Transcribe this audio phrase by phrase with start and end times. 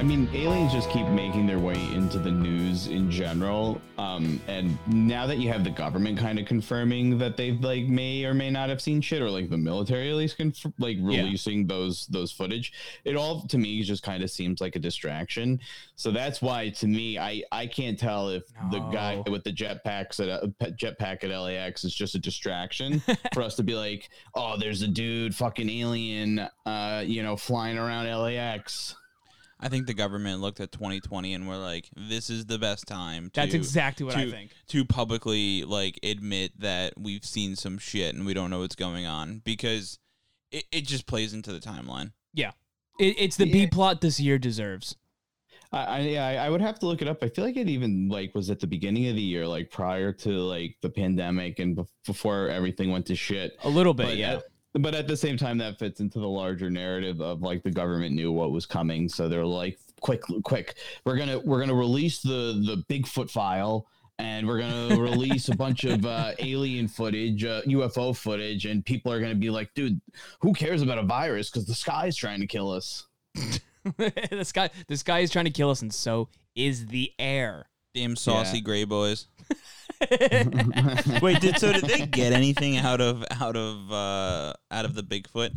[0.00, 3.82] I mean, aliens just keep making their way into the news in general.
[3.98, 8.24] Um, and now that you have the government kind of confirming that they like may
[8.24, 11.20] or may not have seen shit, or like the military at least conf- like Yeah.
[11.24, 12.72] releasing those those footage,
[13.04, 15.60] it all to me just kind of seems like a distraction.
[15.96, 20.18] So that's why to me, I I can't tell if the guy with the jetpacks
[20.18, 20.46] at uh,
[20.78, 23.02] jetpack at LAX is just a distraction
[23.34, 27.76] for us to be like, oh, there's a dude fucking alien, uh, you know, flying
[27.76, 28.94] around LAX.
[29.60, 33.26] I think the government looked at 2020 and were like, "This is the best time."
[33.26, 34.52] To, That's exactly what I think.
[34.68, 39.06] To publicly like admit that we've seen some shit and we don't know what's going
[39.06, 39.98] on because
[40.50, 42.12] it, it just plays into the timeline.
[42.32, 42.52] Yeah.
[42.98, 44.96] It, it's the B plot this year deserves.
[45.72, 47.22] I, I yeah, I- I would have to look it up.
[47.22, 50.12] I feel like it even like was at the beginning of the year, like prior
[50.12, 53.56] to like the pandemic and bef- before everything went to shit.
[53.64, 54.32] A little bit, But uh, yeah.
[54.36, 54.42] At,
[54.74, 58.14] but at the same time, that fits into the larger narrative of like the government
[58.14, 62.62] knew what was coming, so they're like, quick, quick, we're gonna we're gonna release the
[62.66, 63.86] the Bigfoot file.
[64.18, 69.10] And we're gonna release a bunch of uh, alien footage, uh, UFO footage, and people
[69.10, 69.98] are gonna be like, "Dude,
[70.42, 71.48] who cares about a virus?
[71.48, 73.06] Because the sky's trying to kill us."
[73.96, 77.70] the sky the sky is trying to kill us and so is the air.
[77.94, 78.62] Damn saucy Yeah.
[78.64, 79.26] gray boys.
[81.22, 85.02] Wait, did so did they get anything out of out of uh out of the
[85.02, 85.50] Bigfoot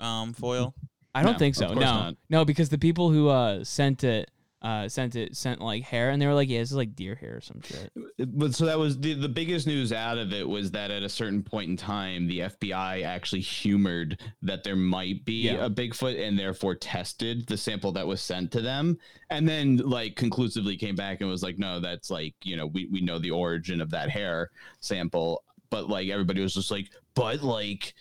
[0.00, 0.74] um foil?
[1.14, 1.66] I don't No, think of so.
[1.68, 1.94] course No.
[1.94, 2.14] not.
[2.28, 4.30] No, because the people who uh sent it
[4.62, 7.14] uh sent it sent like hair and they were like, Yeah, this is like deer
[7.14, 7.90] hair or some shit.
[8.38, 11.08] but so that was the, the biggest news out of it was that at a
[11.08, 15.64] certain point in time the fbi actually humored that there might be Yeah.
[15.64, 18.98] a bigfoot and therefore tested the sample that was sent to them
[19.30, 22.86] and then like conclusively came back and was like no that's like you know we,
[22.86, 27.42] we know the origin of that hair sample but like everybody was just like but
[27.42, 27.94] like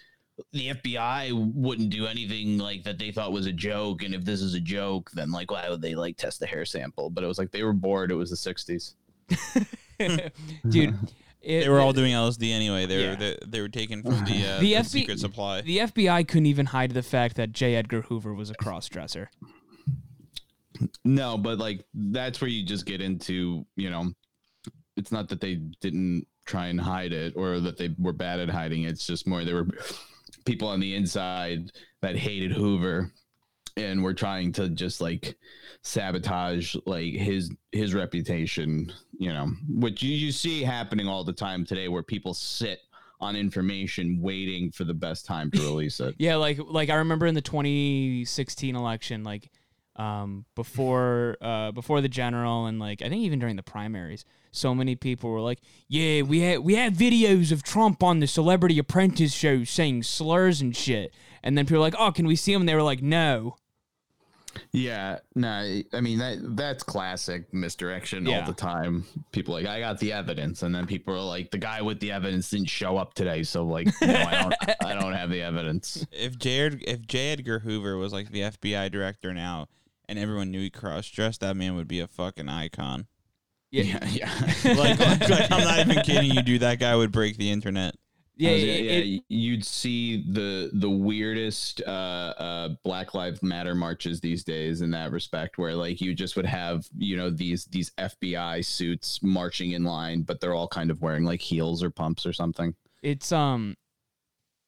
[0.53, 4.41] the FBI wouldn't do anything like that they thought was a joke, and if this
[4.41, 7.09] is a joke, then like why would they like test the hair sample?
[7.09, 8.11] But it was like they were bored.
[8.11, 8.93] It was the '60s.
[10.69, 10.95] Dude.
[11.41, 12.85] It, They were all doing LSD anyway.
[12.85, 13.09] They Yeah.
[13.11, 15.61] were they, they were taken from the uh, The the, FB secret supply.
[15.61, 17.75] The FBI couldn't even hide the fact that J.
[17.75, 19.29] Edgar Hoover was a cross dresser.
[21.05, 24.11] No, but like that's where you just get into, you know,
[24.97, 28.49] it's not that they didn't try and hide it or that they were bad at
[28.49, 28.89] hiding it.
[28.91, 29.67] It's just more they were
[30.49, 31.71] people on the inside
[32.01, 33.11] that hated Hoover
[33.77, 35.37] and were trying to just like
[35.83, 41.63] sabotage like his his reputation, you know, which you, you see happening all the time
[41.63, 42.79] today where people sit
[43.21, 46.15] on information waiting for the best time to release it.
[46.17, 49.51] Yeah, like like I remember in the 2016 election, like
[49.99, 54.73] um, before uh, before the general and like I think even during the primaries, so
[54.73, 58.79] many people were like, "Yeah, we had we had videos of Trump on the Celebrity
[58.79, 62.53] Apprentice show saying slurs and shit," and then people were like, "Oh, can we see
[62.53, 63.57] him?" And they were like, "No."
[64.71, 68.39] Yeah, no, I mean that that's classic misdirection Yeah.
[68.39, 69.05] all the time.
[69.31, 72.11] People like I got the evidence, and then people are like, the guy with the
[72.11, 74.55] evidence didn't show up today, so like, no, I don't,
[74.85, 76.05] I don't have the evidence.
[76.11, 77.33] If Jared, if J.
[77.33, 79.67] Edgar Hoover was like the FBI director now,
[80.09, 83.07] and everyone knew he cross dressed, that man would be a fucking icon.
[83.71, 84.31] Yeah, yeah,
[84.65, 86.61] Like, like, like, I'm not even kidding you, dude.
[86.61, 87.95] That guy would break the internet.
[88.35, 89.15] Yeah, yeah, it- yeah.
[89.17, 91.89] it- You'd see the the weirdest uh,
[92.37, 96.45] uh, Black Lives Matter marches these days in that respect, where like you just would
[96.45, 101.01] have you know these these FBI suits marching in line, but they're all kind of
[101.01, 102.73] wearing like heels or pumps or something.
[103.03, 103.75] it's um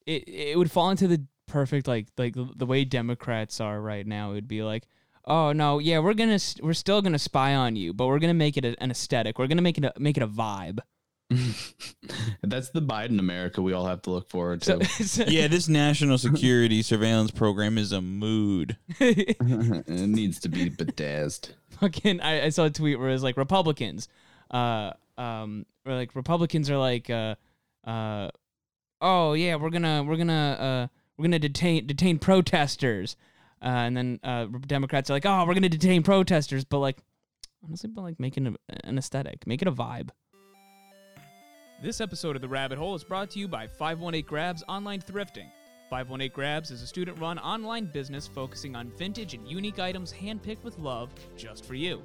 [0.06, 4.08] it it would fall into the perfect like like the the way democrats are right
[4.08, 4.88] now it would be like
[5.25, 8.57] oh no yeah we're gonna we're still gonna spy on you but we're gonna make
[8.57, 10.79] it a, an aesthetic we're gonna make it a, make it a vibe
[12.43, 14.85] That's the Biden America we all have to look forward so, to.
[15.07, 18.75] so- Yeah, this national security surveillance program is a mood.
[18.99, 21.55] it needs to be bedazzled.
[21.79, 24.09] fucking I, I saw a tweet where it was like republicans
[24.51, 27.35] uh um or like republicans are like uh
[27.85, 28.29] uh
[29.01, 30.87] oh yeah we're gonna we're gonna uh
[31.17, 33.16] we're gonna detain detain protesters
[33.61, 36.97] uh and then uh democrats are like oh we're gonna detain protesters but like
[37.63, 38.53] honestly but like making a,
[38.84, 40.09] an aesthetic make it a vibe
[41.81, 45.47] this episode of the rabbit hole is brought to you by 518 grabs online thrifting
[45.91, 50.63] 518 Grabs is a student run online business focusing on vintage and unique items handpicked
[50.63, 52.02] with love just for you.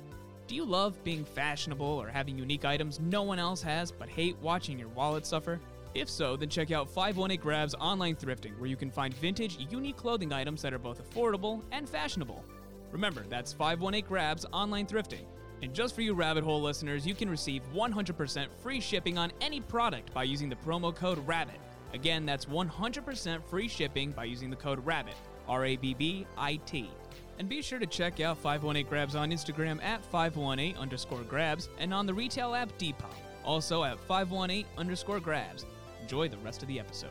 [0.48, 4.36] Do you love being fashionable or having unique items no one else has but hate
[4.42, 5.60] watching your wallet suffer?
[5.96, 9.96] If so, then check out 518 Grabs online thrifting where you can find vintage, unique
[9.96, 12.44] clothing items that are both affordable and fashionable.
[12.92, 15.24] Remember, that's 518 Grabs online thrifting.
[15.62, 19.62] And just for you rabbit hole listeners, you can receive 100% free shipping on any
[19.62, 21.58] product by using the promo code RABBIT.
[21.94, 25.16] Again, that's 100% free shipping by using the code RABBIT,
[25.48, 26.90] R A B B I T.
[27.38, 31.94] And be sure to check out 518 Grabs on Instagram at 518 underscore grabs and
[31.94, 33.14] on the retail app Depop,
[33.46, 35.64] also at 518 underscore grabs.
[36.06, 37.10] Enjoy the rest of the episode.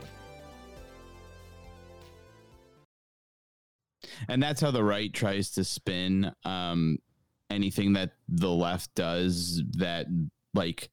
[4.30, 6.96] and that's how the right tries to spin um
[7.50, 10.06] anything that the left does that
[10.54, 10.88] like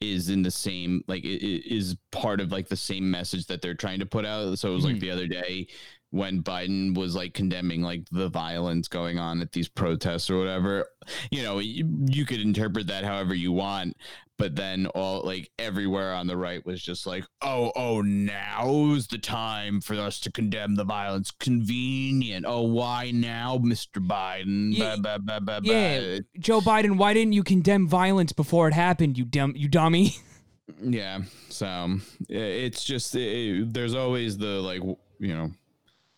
[0.00, 3.62] is in the same like it, it is part of like the same message that
[3.62, 5.00] they're trying to put out so it was like Mhm.
[5.00, 5.68] the other day
[6.10, 10.86] when biden was like condemning like the violence going on at these protests or whatever.
[11.30, 13.96] You know you, you could interpret that however you want
[14.38, 19.18] but then all like everywhere on the right was just like oh oh now's the
[19.18, 21.30] time for us to condemn the violence.
[21.30, 22.44] Convenient.
[22.46, 24.76] Oh why now mr biden?
[24.76, 26.18] Yeah, Bah, bah, bah, yeah.
[26.38, 30.16] Joe Biden, why didn't you condemn violence before it happened, you dumb you dummy?
[30.82, 31.96] yeah so
[32.28, 34.82] it's just it, there's always the like
[35.20, 35.50] you know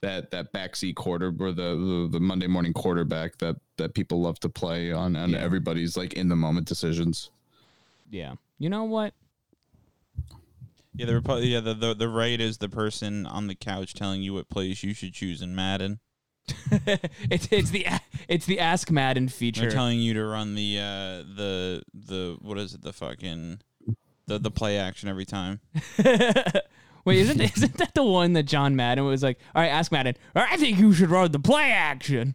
[0.01, 4.39] that that backseat quarter or the, the the monday morning quarterback that that people love
[4.41, 5.39] to play on and Yeah.
[5.39, 7.31] everybody's like in the moment decisions
[8.11, 8.35] Yeah.
[8.59, 9.15] You know what?
[10.95, 14.21] Yeah, the Repu- yeah the, the the right is the person on the couch telling
[14.23, 16.01] you what plays you should choose in Madden.
[17.31, 17.87] it's it's the
[18.27, 19.61] it's the Ask Madden feature.
[19.61, 19.77] They're feature.
[19.77, 23.61] telling you to run the uh the the what is it the fucking
[24.27, 25.61] the the play action every time.
[27.09, 29.39] Wait, isn't isn't that the one that John Madden was like?
[29.55, 30.15] All right, ask Madden.
[30.35, 32.35] I think you should run the play action.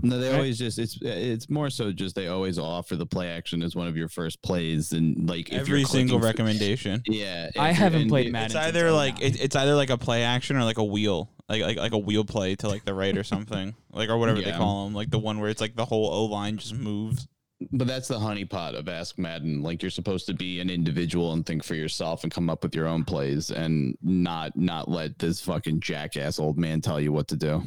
[0.00, 3.62] no they always just it's it's more so just they always offer the play action
[3.62, 7.02] as one of your first plays and like if every single clicking for- recommendation.
[7.06, 8.56] yeah I haven't and played Madden.
[8.56, 11.62] It's either like it, it's either like a play action or like a wheel, like
[11.62, 14.52] like like a wheel play to like the right or something, like or whatever they
[14.52, 17.26] call them, like the one where it's like the whole O line just moves.
[17.72, 19.62] But that's the honeypot of Ask Madden.
[19.62, 22.74] Like you're supposed to be an individual and think for yourself and come up with
[22.74, 27.28] your own plays and not not let this fucking jackass old man tell you what
[27.28, 27.62] to do.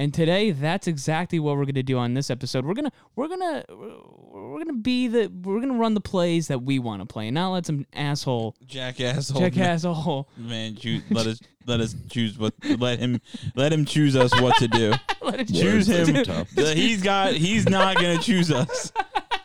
[0.00, 2.64] And today, that's exactly what we're gonna do on this episode.
[2.64, 6.78] We're gonna we're gonna we're gonna be the we're gonna run the plays that we
[6.78, 11.26] want to play, and not let some asshole Jackass, old jackass asshole man, choose, let
[11.26, 13.20] us let us choose what let him
[13.54, 14.94] let him choose us what to do.
[15.20, 16.24] let it choose him.
[16.24, 16.48] tough.
[16.52, 18.92] He's got he's not gonna choose us.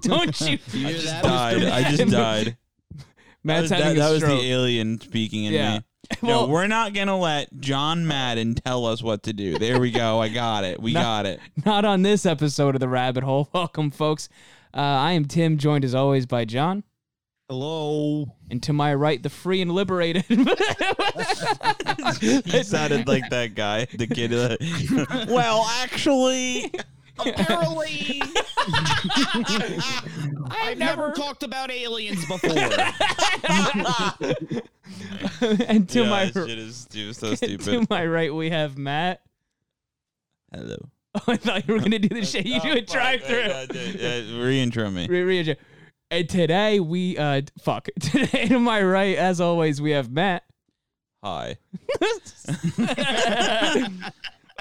[0.00, 0.58] Don't you?
[0.74, 1.64] I just died.
[1.64, 2.10] I just Man?
[2.10, 2.46] died.
[2.92, 3.04] That
[3.42, 5.78] Matt's was, that, having that a was the alien speaking in Yeah.
[5.78, 5.84] me.
[6.22, 9.58] No, we're not gonna let John Madden tell us what to do.
[9.58, 10.20] There we go.
[10.20, 10.80] I got it.
[10.80, 11.00] We No.
[11.02, 11.40] got it.
[11.66, 13.48] Not on this episode of the Rabbit Hole.
[13.54, 14.28] Welcome, folks.
[14.72, 16.82] Uh, I am Tim, joined as always by John,
[17.48, 18.26] Hello.
[18.50, 20.24] and to my right, the free and liberated.
[22.20, 24.32] he sounded like that guy, the kid.
[24.32, 24.56] uh,
[25.28, 26.72] well, actually,
[27.18, 28.20] Apparently,
[30.50, 32.50] I've never talked about aliens before.
[35.68, 39.22] and to yeah, my shit is stu- so to my right, we have Matt.
[40.52, 40.76] Hello.
[41.14, 43.48] Oh, I thought you were gonna do the shit you do at drive through.
[43.48, 43.72] fuck.
[43.74, 45.06] Yeah, yeah, yeah, Re-intro me.
[45.06, 45.56] Re- re-
[46.10, 47.88] And today we uh fuck.
[48.00, 50.42] Today to my right, as always, we have Matt.
[51.22, 51.56] Hi.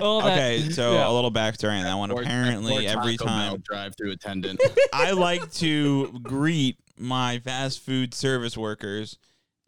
[0.02, 1.10] All that- Okay, so yeah.
[1.10, 2.12] a little backstory on that one.
[2.12, 4.60] Apparently, every time drive-through attendant.
[4.94, 9.18] I like to greet my fast food service workers,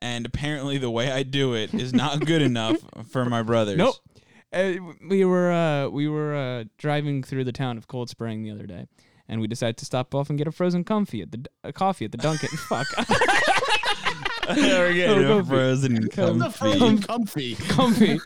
[0.01, 2.77] and apparently the way I do it is not good enough
[3.09, 3.77] for my brothers.
[3.77, 3.95] Nope.
[4.53, 4.73] Uh,
[5.09, 8.65] we were uh, we were uh, driving through the town of Cold Spring the other
[8.65, 8.87] day,
[9.27, 12.05] and we decided to stop off and get a frozen comfy at the a coffee
[12.05, 12.49] at the Dunkin'.
[12.69, 12.87] Fuck,
[14.47, 16.49] We're getting a frozen the comfy.
[16.57, 17.55] frozen comfy.
[17.55, 18.19] comfy.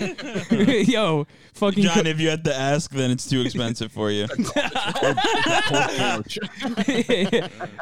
[0.91, 1.83] Yo, fucking.
[1.83, 4.25] John, if you had to ask, then it's too expensive for you.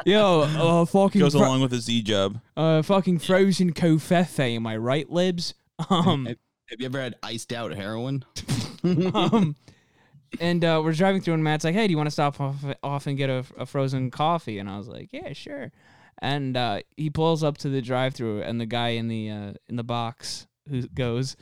[0.04, 1.20] Yo, uh, fucking.
[1.20, 2.40] Goes fro- along with a Z job.
[2.56, 4.56] uh, fucking frozen covfefe.
[4.56, 5.54] Am I right, libs?
[5.90, 6.26] Um.
[6.26, 8.26] Have you ever had iced out heroin?
[9.14, 9.56] um,
[10.38, 12.56] and uh, we're driving through, and Matt's like, "Hey, do you want to stop off,
[12.82, 15.72] off and get a, a frozen coffee?" And I was like, "Yeah, sure."
[16.20, 19.76] And uh, he pulls up to the drive-through, and the guy in the uh, in
[19.76, 21.36] the box who goes,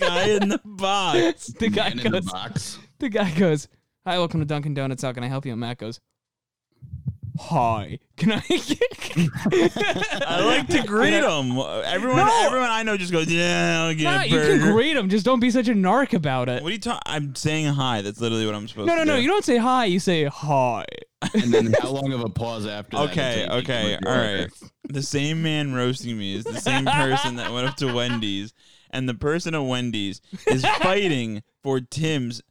[0.00, 1.46] Guy in the box.
[1.60, 2.78] the guy Man in the goes, box.
[2.98, 3.68] the guy goes,
[4.06, 5.02] "Hi, welcome to Dunkin' Donuts.
[5.02, 6.00] How can I help you?" And Matt goes,
[7.38, 8.42] "Hi, can I?"
[10.26, 11.52] I like to greet them.
[11.84, 12.46] Everyone, No.
[12.46, 15.08] everyone I know just goes, "Yeah, I'll get Nah, a you burger." can greet him.
[15.08, 16.62] Just don't be such a narc about it.
[16.62, 17.00] What are you talking?
[17.06, 18.02] I'm saying hi.
[18.02, 19.16] That's literally what I'm supposed No, to no, no.
[19.18, 19.22] do.
[19.22, 19.84] You don't say hi.
[19.84, 20.84] You say hi.
[21.34, 23.10] And then how long of a pause after that?
[23.10, 24.50] Okay, okay, all right.
[24.88, 28.52] The same man roasting me is the same person that went up to Wendy's,
[28.90, 32.42] and the person at Wendy's is fighting for Tim's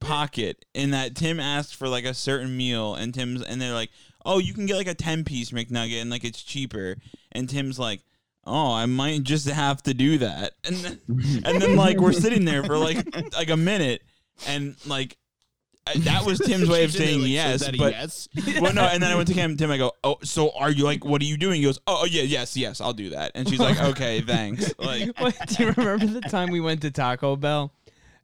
[0.00, 0.64] pocket.
[0.74, 3.90] In that Tim asked for like a certain meal, and Tim's and they're like,
[4.24, 6.96] "Oh, you can get like a ten piece McNugget, and like it's cheaper."
[7.32, 8.02] And Tim's like.
[8.46, 11.00] Oh, I might just have to do that, and then,
[11.44, 14.02] and then like we're sitting there for like like a minute,
[14.48, 15.18] and like
[15.86, 18.28] uh, that was Tim's way of She did it, saying like, yes, is but yes?
[18.60, 18.82] well, no.
[18.84, 19.56] And then I went to Tim.
[19.56, 21.56] Tim, I go, oh, so are you like, what are you doing?
[21.56, 23.32] He goes, oh, oh, yeah, yes, yes, I'll do that.
[23.34, 24.72] And she's like, okay, thanks.
[24.78, 27.72] Like What, do you remember the time we went to Taco Bell?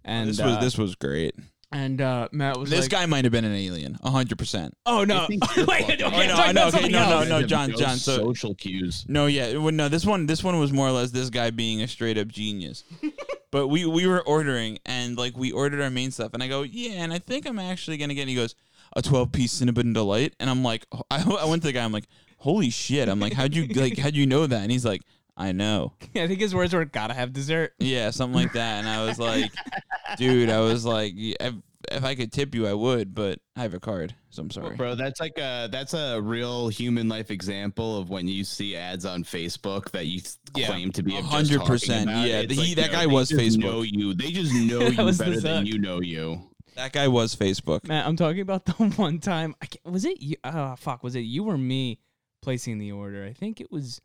[0.05, 1.35] And this was uh, this was great.
[1.73, 4.73] and uh, Matt was This like, guy might have been an alien, hundred percent.
[4.87, 7.25] "Oh no, I wait, fucking- okay, I know, I'm talking I know, about okay, no,
[7.25, 9.05] no, no, John, John, so- social cues.
[9.09, 9.89] No, yeah, well, no.
[9.89, 12.85] This one, this one was more or less this guy being a straight up genius.
[13.57, 16.61] But we we were ordering and like we ordered our main stuff, and I go,
[16.61, 18.21] yeah, and I think I'm actually gonna get.
[18.21, 18.55] And he goes,
[18.95, 21.91] a twelve piece cinnamon delight, and I'm like, I, I went to the guy, I'm
[21.91, 24.61] like, holy shit, I'm like, how'd you like, how'd you know that?
[24.61, 25.01] And he's like,
[25.39, 25.95] I know.
[26.15, 28.81] I think his words were "gotta have dessert." Yeah, something like that.
[28.81, 29.51] And I was like,
[30.19, 31.15] dude, I was like,
[31.91, 34.51] if, if I could tip you, I would, but I have a card, so I'm
[34.51, 34.77] sorry.
[34.77, 39.05] Bro, that's like a that's a real human life example of when you see ads
[39.05, 40.21] on Facebook that you
[40.55, 40.67] Yeah.
[40.67, 42.11] claim to be A hundred percent.
[42.11, 42.27] about.
[42.29, 43.59] yeah, It's he- that no, guy was Facebook.
[43.59, 44.15] Know you.
[44.15, 46.43] They just know you better than you know you.
[46.75, 47.87] That guy was Facebook.
[47.89, 49.55] Man, I'm talking about the one time.
[49.63, 50.37] I can't, was it you?
[50.45, 51.99] Oh fuck, was it you or me
[52.43, 53.25] placing the order?
[53.25, 54.01] I think it was.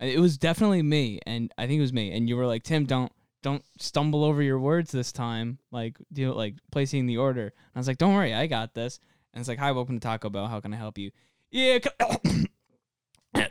[0.00, 2.10] It was definitely me, and I think it was me.
[2.14, 3.12] And you were like, "Tim, don't
[3.44, 7.42] don't stumble over your words this time." Like, do like placing the order.
[7.42, 8.98] And I was like, "Don't worry, I got this."
[9.32, 10.48] And it's like, "Hi, welcome to Taco Bell.
[10.48, 11.12] How can I help you?"
[11.52, 11.78] Yeah,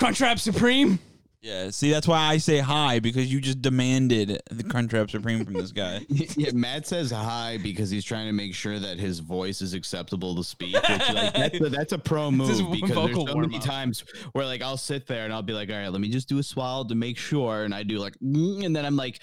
[0.00, 0.98] Crunchwrap Supreme.
[1.42, 5.54] Yeah, see, that's why I say hi because you just demanded the Crunchwrap Supreme from
[5.54, 6.02] this guy.
[6.08, 10.36] yeah, Matt says hi because he's trying to make sure that his voice is acceptable
[10.36, 10.74] to speak.
[10.74, 13.60] Which, like, that's, a, that's a pro move because there's vocal so many warm-up.
[13.64, 16.28] times where like I'll sit there and I'll be like, all right, let me just
[16.28, 19.18] do a swallow to make sure, and I do like, "Mm," and then I'm like,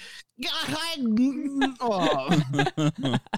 [0.46, 3.18] "Ah, mm, oh."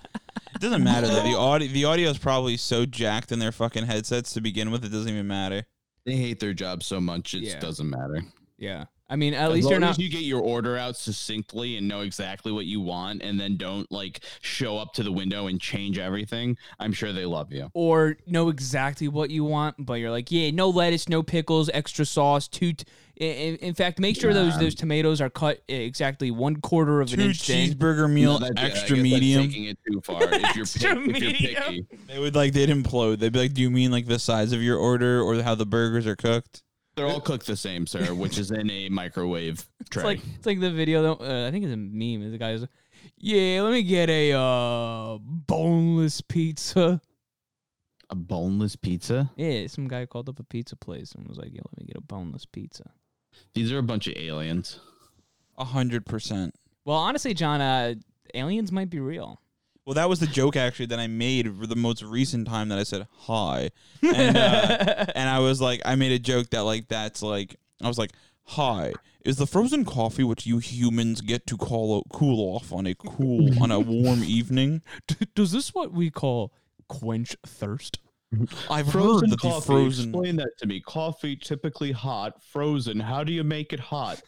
[0.56, 1.24] It doesn't matter though.
[1.24, 4.84] The audio, the audio is probably so jacked in their fucking headsets to begin with.
[4.86, 5.66] It doesn't even matter.
[6.06, 7.60] they hate their job so much it Yeah.
[7.60, 8.24] doesn't matter.
[8.62, 9.89] Yeah, I mean, at As least you're not.
[9.91, 13.58] as you get your order out succinctly and know exactly what you want, and then
[13.58, 16.56] don't like show up to the window and change everything.
[16.80, 17.70] I'm sure they love you.
[17.74, 22.06] or know exactly what you want, but you're like, yeah, no lettuce, no pickles, extra
[22.06, 22.74] sauce, two.
[22.74, 22.86] T-
[23.18, 24.60] in, in fact, make sure those Yeah.
[24.60, 27.72] those tomatoes are cut exactly one quarter of an Two inch thin.
[27.72, 29.48] cheeseburger meal, No, that- yeah, I extra that's medium.
[29.48, 30.22] taking it too far.
[30.32, 31.63] If you're, Extra pick, if you're medium.
[31.63, 33.18] picky, They would like they'd implode.
[33.20, 35.65] They'd be like, "Do you mean like the size of your order or how the
[35.65, 36.62] burgers are cooked?"
[36.96, 38.14] They're all cooked the same, sir.
[38.14, 40.02] Which is in a microwave tray.
[40.02, 41.16] It's like it's like the video.
[41.16, 42.22] Uh, I think it's a meme.
[42.24, 42.66] Is the guy's,
[43.18, 47.02] yeah, let me get a uh, boneless pizza.
[48.12, 49.32] a boneless pizza.
[49.38, 51.98] Yeah, some guy called up a pizza place and was like, yeah, let me get
[51.98, 52.92] a boneless pizza.
[53.54, 54.80] These are a bunch of aliens.
[55.58, 56.54] A hundred percent.
[56.86, 57.96] Well, honestly, John, uh,
[58.34, 59.40] aliens might be real.
[59.92, 62.80] Well, that was the joke actually that I made for the most recent time that
[62.80, 63.72] I said hi,
[64.02, 67.90] and uh, and I was like, I made a joke that like that's like I
[67.90, 68.94] was like, hi,
[69.26, 73.62] is the frozen coffee which you humans get to call cool off on a cool
[73.62, 74.82] on a warm evening?
[75.36, 76.54] Does this what we call
[76.88, 78.00] quench thirst?
[78.70, 80.12] I've heard that the frozen.
[80.12, 80.80] Explain that to me.
[80.80, 83.02] Coffee typically hot, frozen.
[83.02, 84.22] How do you make it hot?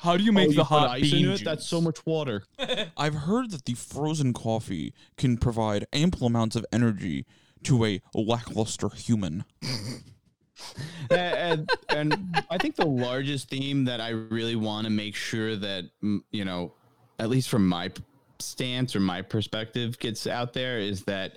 [0.00, 1.36] How do you Oh, make you the put hot ice bean in it?
[1.36, 1.44] juice?
[1.44, 2.42] That's so much water.
[2.96, 7.26] I've heard that the frozen coffee can provide ample amounts of energy
[7.64, 9.44] to a lackluster human.
[11.10, 15.84] and, and I think the largest theme that I really want to make sure that
[16.30, 16.72] you know,
[17.18, 17.90] at least from my
[18.38, 21.36] stance or my perspective, gets out there is that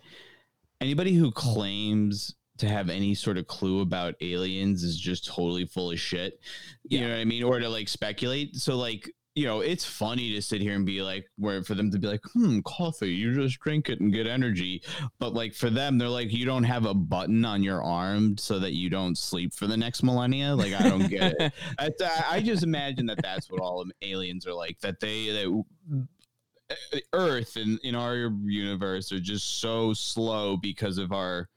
[0.79, 5.91] anybody who claims to have any sort of clue about aliens is just totally full
[5.91, 6.39] of shit.
[6.84, 7.43] You know what I mean?
[7.43, 8.55] Or to like speculate.
[8.55, 11.89] So like you know, it's funny to sit here and be like, where for them
[11.89, 14.84] to be like, hmm, coffee, you just drink it and get energy.
[15.17, 18.60] But like for them, they're like, you don't have a button on your arm so
[18.60, 20.55] that you don't sleep for the next millennia.
[20.55, 21.53] Like, I don't get it.
[21.79, 21.89] I,
[22.29, 24.79] I just imagine that that's what all aliens are like.
[24.82, 25.63] That they, that
[27.13, 31.50] Earth and in our universe are just so slow because of our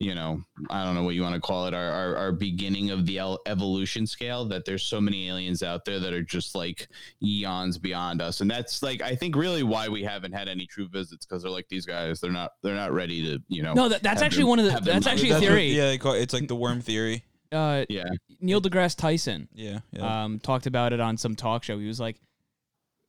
[0.00, 0.40] you know,
[0.70, 3.18] I don't know what you want to call it, our, our, our beginning of the
[3.46, 6.86] evolution scale, that there's so many aliens out there that are just like
[7.20, 8.40] eons beyond us.
[8.40, 11.50] And that's like, I think really why we haven't had any true visits because they're
[11.50, 13.74] like these guys, they're not, they're not ready to, you know.
[13.74, 14.70] No, that, that's actually them- one of the.
[14.70, 15.68] That's mind- actually a That's what- theory.
[15.72, 17.24] yeah, they call it's like the worm theory.
[17.50, 18.04] Uh, Yeah.
[18.40, 20.24] Neil deGrasse Tyson Yeah, yeah.
[20.24, 21.76] um, talked about it on some talk show.
[21.78, 22.20] He was like,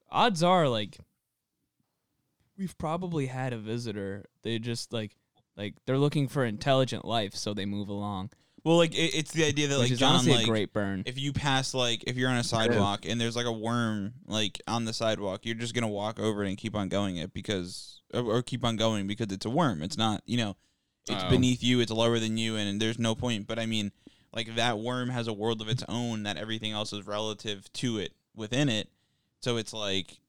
[0.10, 0.98] odds are like
[2.58, 4.26] we've probably had a visitor.
[4.42, 5.12] They just like
[5.60, 8.32] like they're looking for intelligent life, so they move along.
[8.64, 10.74] well, like it, it's the idea that Which like is John, honestly like a great
[10.74, 11.04] burn.
[11.06, 14.60] if you pass like if you're on a sidewalk and there's like a worm like
[14.68, 18.02] on the sidewalk, you're just gonna walk over it and keep on going it because
[18.14, 19.84] or, or keep on going because it's a worm.
[19.84, 20.56] It's not you know,
[21.08, 21.30] it's Oh.
[21.30, 21.80] beneath you.
[21.82, 23.46] It's lower than you, and, there's no point.
[23.48, 23.92] But I mean,
[24.34, 27.98] like that worm has a world of its own that everything else is relative to
[27.98, 28.90] it within it.
[29.42, 30.20] So it's like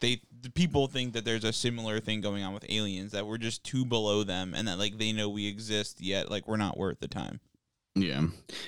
[0.00, 3.38] they the people think that there's a similar thing going on with aliens that we're
[3.38, 6.76] just too below them and that like they know we exist yet like we're not
[6.76, 7.40] worth the time.
[7.96, 8.26] Yeah.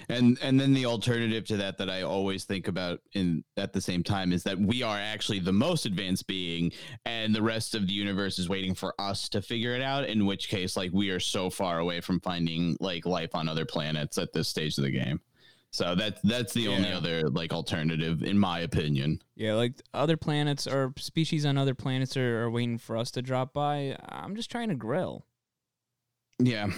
[0.09, 3.81] And and then the alternative to that that I always think about in at the
[3.81, 6.73] same time is that we are actually the most advanced being
[7.05, 10.25] and the rest of the universe is waiting for us to figure it out in
[10.25, 14.17] which case like we are so far away from finding like life on other planets
[14.17, 15.21] at this stage of the game.
[15.71, 19.21] So that's that's the only other like alternative in my opinion.
[19.37, 23.23] Yeah, like other planets or species on other planets are, are waiting for us to
[23.23, 23.97] drop by.
[24.09, 25.27] I'm just trying to grill.
[26.39, 26.69] Yeah.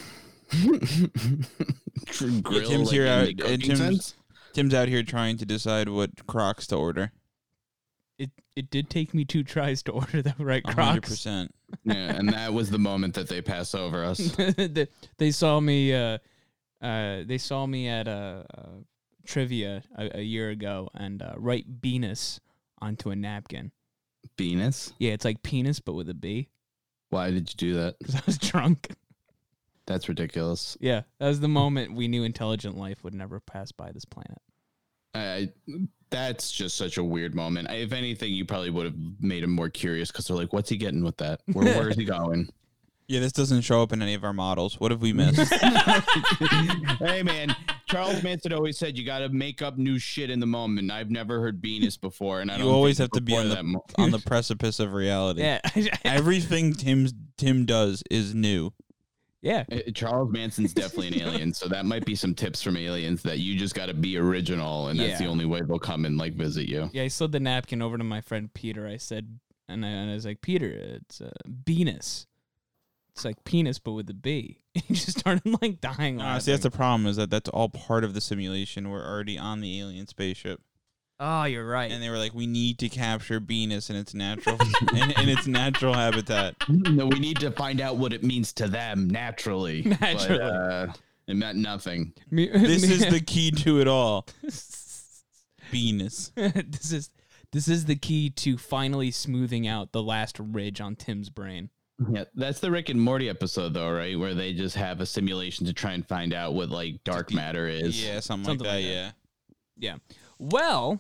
[2.07, 4.15] True grill, Tim's like, here out- the cooking Tim's-
[4.53, 7.13] Tim's out here trying to decide what Crocs to order.
[8.19, 11.09] It it did take me two tries to order the right A hundred Crocs.
[11.11, 11.55] percent.
[11.85, 14.19] Yeah, and that was the moment that they pass over us.
[14.57, 15.95] they, they saw me.
[15.95, 16.19] Uh,
[16.81, 18.67] uh, they saw me at a, uh
[19.27, 22.41] trivia a, a year ago and uh, write Venus
[22.81, 23.71] onto a napkin.
[24.37, 24.93] Venus?
[24.99, 26.49] Yeah, it's like penis but with a B.
[27.11, 27.97] Why did you do that?
[28.01, 28.91] Because I was drunk.
[29.87, 30.77] That's ridiculous.
[30.81, 34.39] Yeah, that was the moment we knew intelligent life would never pass by this planet.
[35.15, 35.51] I,
[36.11, 37.69] that's just such a weird moment.
[37.69, 40.71] I, if anything, you probably would have made him more curious because they're like, "What's
[40.71, 41.41] he getting with that?
[41.53, 42.49] Where, where is he going?"
[43.11, 44.79] Yeah, this doesn't show up in any of our models.
[44.79, 45.53] What have we missed?
[47.01, 50.47] hey, man, Charles Manson always said you got to make up new shit in the
[50.47, 50.93] moment.
[50.93, 53.63] I've never heard Venus before, and I You don't always have to be on the-
[53.65, 55.43] mo- On the precipice of reality.
[55.43, 55.61] Yeah,
[56.05, 58.73] Everything Tim's Tim does is new.
[59.43, 59.65] yeah.
[59.73, 63.41] Uh, Charles Manson's definitely an alien, so that might be some tips from aliens that
[63.41, 66.35] you just got to be original, and that's the only way they'll come and like
[66.35, 66.89] visit you.
[66.93, 68.87] Yeah, I slid the napkin over to my friend Peter.
[68.87, 72.29] I said, and I, and I was like, Peter, it's uh, Venus.
[73.13, 74.59] It's like penis, but with a B.
[74.75, 76.21] He just started like dying.
[76.21, 76.41] Uh, laughing.
[76.43, 78.89] see, that's the problem is that that's all part of the simulation.
[78.91, 80.61] We're already on the alien spaceship,
[81.19, 81.91] oh, you're right.
[81.91, 84.57] and they were like, "We need to capture Venus in its natural
[84.95, 88.69] in, in its natural habitat." No, we need to find out what it means to
[88.69, 89.83] them naturally.
[89.83, 90.41] But, Naturally.
[90.41, 90.93] uh,
[91.27, 92.13] it meant nothing.
[92.31, 94.27] Me- This me- is the key to it all.
[95.71, 96.33] Venus.
[96.37, 97.11] this is
[97.53, 101.71] this is the key to finally smoothing out the last ridge on Tim's brain.
[102.09, 104.19] Yeah, that's the Rick and Morty episode, though, right?
[104.19, 107.67] Where they just have a simulation to try and find out what like dark matter
[107.69, 108.03] is.
[108.03, 108.77] Yeah, something, Something like that.
[108.77, 109.15] like that.
[109.79, 109.93] yeah.
[109.93, 109.97] Yeah.
[110.39, 110.99] Well,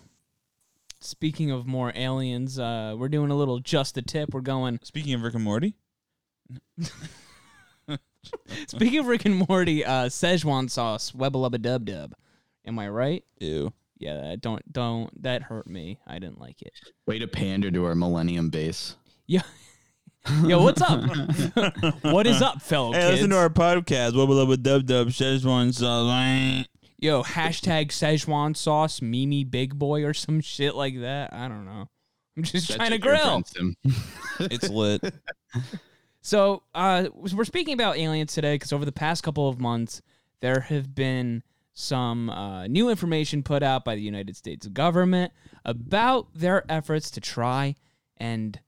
[1.00, 4.34] speaking of more aliens, uh, we're doing a little just the tip.
[4.34, 4.78] We're going.
[4.84, 5.74] Speaking of Rick and Morty,
[8.66, 12.14] Speaking of Rick and Morty, uh, Szechuan sauce, wubba lubba dub dub.
[12.66, 13.24] Am I right?
[13.40, 13.72] ew.
[13.98, 15.98] Yeah, don't don't that hurt me.
[16.06, 16.72] I didn't like it.
[17.06, 18.96] Way to pander to our Millennium base.
[19.26, 19.42] Yeah.
[20.44, 21.00] Yo, what's up?
[22.02, 23.12] what is up, fellow Hey, kids?
[23.12, 24.12] listen to our podcast.
[24.12, 26.66] Wubba lubba dub dub Szechuan sauce.
[26.98, 31.32] Yo, hashtag Szechuan sauce, Mimi Big Boy or some shit like that.
[31.32, 31.88] I don't know.
[32.36, 33.42] I'm just That's trying to grill.
[34.40, 35.02] It's lit.
[36.22, 40.02] So, uh, we're speaking about aliens today because over the past couple of months,
[40.40, 45.32] there have been some uh, new information put out by the United States government
[45.64, 47.74] about their efforts to try
[48.18, 48.60] and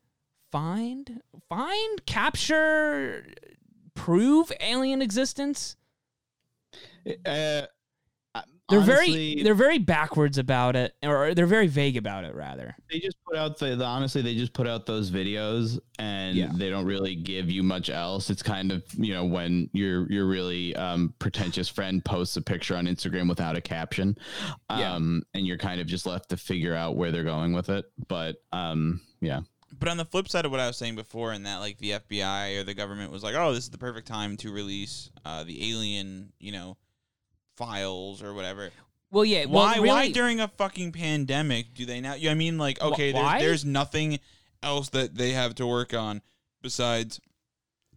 [0.52, 3.26] find, find, capture,
[3.94, 5.76] prove alien existence.
[7.26, 7.62] Uh,
[8.68, 12.74] They're honestly, very, they're very backwards about it, or they're very vague about it, rather.
[12.90, 16.50] they just put out the, the honestly they just put out those videos and Yeah.
[16.54, 20.26] they don't really give you much else it's kind of you know when your your
[20.26, 24.16] really um pretentious friend posts a picture on instagram without a caption
[24.70, 24.94] Yeah.
[24.94, 27.84] um and you're kind of just left to figure out where they're going with it
[28.08, 29.40] but um yeah
[29.78, 31.92] But on the flip side of what I was saying before, in that like the
[31.92, 35.44] FBI or the government was like, "Oh, this is the perfect time to release uh,
[35.44, 36.76] the alien, you know,
[37.56, 38.70] files or whatever."
[39.10, 39.44] Well, yeah.
[39.44, 39.74] Well, why?
[39.74, 42.14] really, Why during a fucking pandemic do they now?
[42.14, 44.18] I mean, like, okay, there's, there's nothing
[44.62, 46.22] else that they have to work on
[46.62, 47.20] besides,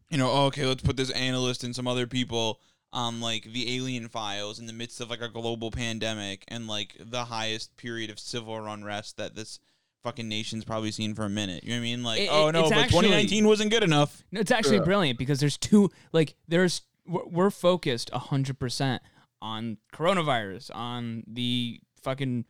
[0.09, 2.59] you know, oh, okay, let's put this analyst and some other people
[2.91, 6.95] on like the alien files in the midst of like a global pandemic and like
[6.99, 9.59] the highest period of civil unrest that this
[10.05, 11.63] fucking nation's probably seen for a minute.
[11.63, 12.03] You know what I mean?
[12.03, 14.23] Like, It- oh no, but actually- 2019 wasn't good enough.
[14.31, 14.83] No, it's actually Yeah.
[14.83, 19.01] brilliant because there's two like there's we're, we're focused hundred percent
[19.41, 22.45] on coronavirus, on the fucking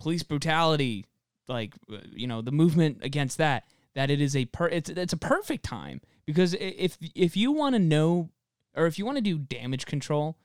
[0.00, 1.06] police brutality,
[1.48, 3.64] like uh, you know the movement against that.
[3.94, 7.74] That it is a per it's it's a perfect time because if if you want
[7.74, 8.28] to know
[8.76, 10.36] or if you want to do damage control,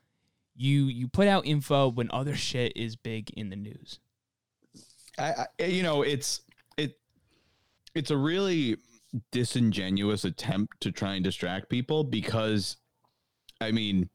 [0.55, 3.99] you you put out info when other shit is big in the news.
[5.19, 6.52] I, I you know it's it
[7.95, 8.77] it's a really
[9.31, 12.77] disingenuous attempt to try and distract people because
[13.61, 14.09] i mean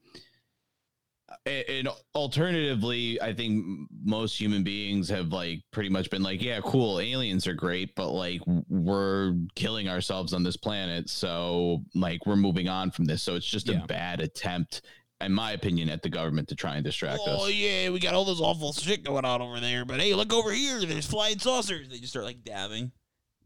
[1.45, 3.63] and alternatively, I think
[4.03, 8.09] most human beings have like pretty much been like, yeah, cool, aliens are great, but
[8.09, 13.21] like we're killing ourselves on this planet, so like we're moving on from this.
[13.21, 13.83] So it's just Yeah.
[13.83, 14.81] a bad attempt,
[15.21, 17.39] in my opinion, at the government to try and distract Oh us.
[17.43, 19.85] Oh yeah, we got all this awful shit going on over there.
[19.85, 20.79] But hey, look over here.
[20.83, 21.89] There's flying saucers.
[21.89, 22.91] They just start like dabbing.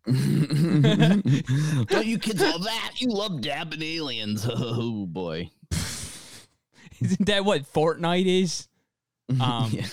[1.88, 2.92] Don't you kids love that?
[2.98, 4.46] You love dabbing aliens.
[4.50, 5.50] Oh boy.
[7.02, 8.68] Isn't that what Fortnite is?
[9.42, 9.86] Um, Yeah.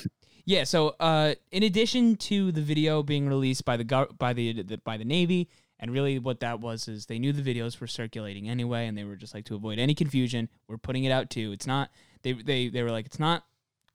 [0.46, 0.64] Yeah.
[0.64, 4.78] So, uh, in addition to the video being released by the, gov- by the, the
[4.78, 8.48] by the Navy, and really what that was is they knew the videos were circulating
[8.48, 11.52] anyway, and they were just like to avoid any confusion, we're putting it out too.
[11.52, 11.90] It's not
[12.22, 13.44] they they they were like it's not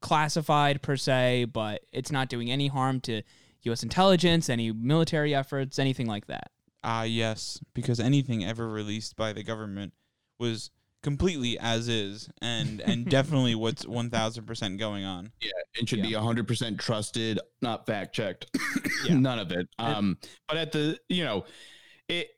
[0.01, 3.21] classified per se, but it's not doing any harm to
[3.65, 3.84] U.S.
[3.84, 6.51] intelligence, any military efforts, anything like that.
[6.84, 9.93] Ah, yes, because anything ever released by the government
[10.39, 10.69] was
[11.01, 15.32] completely as is, and and definitely what's one thousand percent going on.
[15.41, 18.45] Yeah, it should be 100% trusted, not fact checked.
[19.06, 19.13] Yeah.
[19.17, 19.67] None of it.
[19.78, 21.45] Um, but at the, you know,
[22.08, 22.30] it,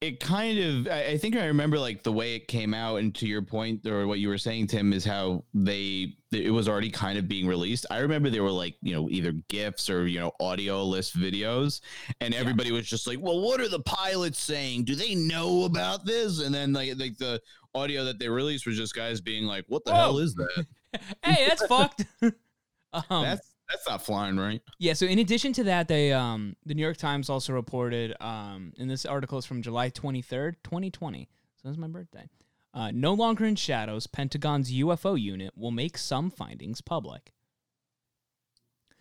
[0.00, 3.26] it kind of, I, think I remember like the way it came out, and to
[3.26, 7.18] your point, or what you were saying, Tim, is how they, it was already kind
[7.18, 7.84] of being released.
[7.90, 11.82] I remember there were like, you know, either GIFs or, you know, audio list videos,
[12.22, 14.84] and everybody was just like, well, what are the pilots saying?
[14.84, 16.40] Do they know about this?
[16.40, 17.42] And then like, like the
[17.74, 19.98] audio that they released was just guys being like, what the Whoa.
[19.98, 20.66] hell is that?
[21.22, 22.04] Hey, that's fucked.
[22.22, 24.60] um, That's, that's not flying right.
[24.78, 28.72] Yeah, so in addition to that, they um the New York Times also reported um
[28.78, 31.28] and this article is from July 23rd, 2020.
[31.56, 32.28] So that's my birthday.
[32.72, 37.32] Uh, no longer in shadows, Pentagon's UFO unit will make some findings public.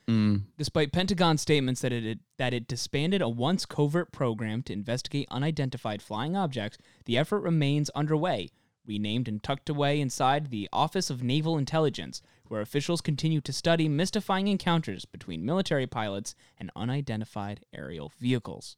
[0.08, 0.46] Mm.
[0.58, 6.02] Despite Pentagon statements that it that it disbanded a once covert program to investigate unidentified
[6.02, 8.50] flying objects, the effort remains underway,
[8.88, 13.88] renamed and tucked away inside the Office of Naval Intelligence, where officials continue to study
[13.88, 18.76] mystifying encounters between military pilots and unidentified aerial vehicles.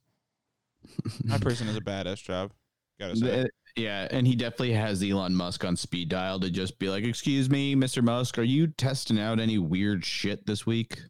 [1.24, 2.52] That person is a badass job.
[3.00, 3.26] Gotta say.
[3.26, 7.04] The- yeah, and he definitely has Elon Musk on speed dial to just be like,
[7.04, 8.02] "Excuse me, Mr.
[8.02, 11.00] Musk, are you testing out any weird shit this week?"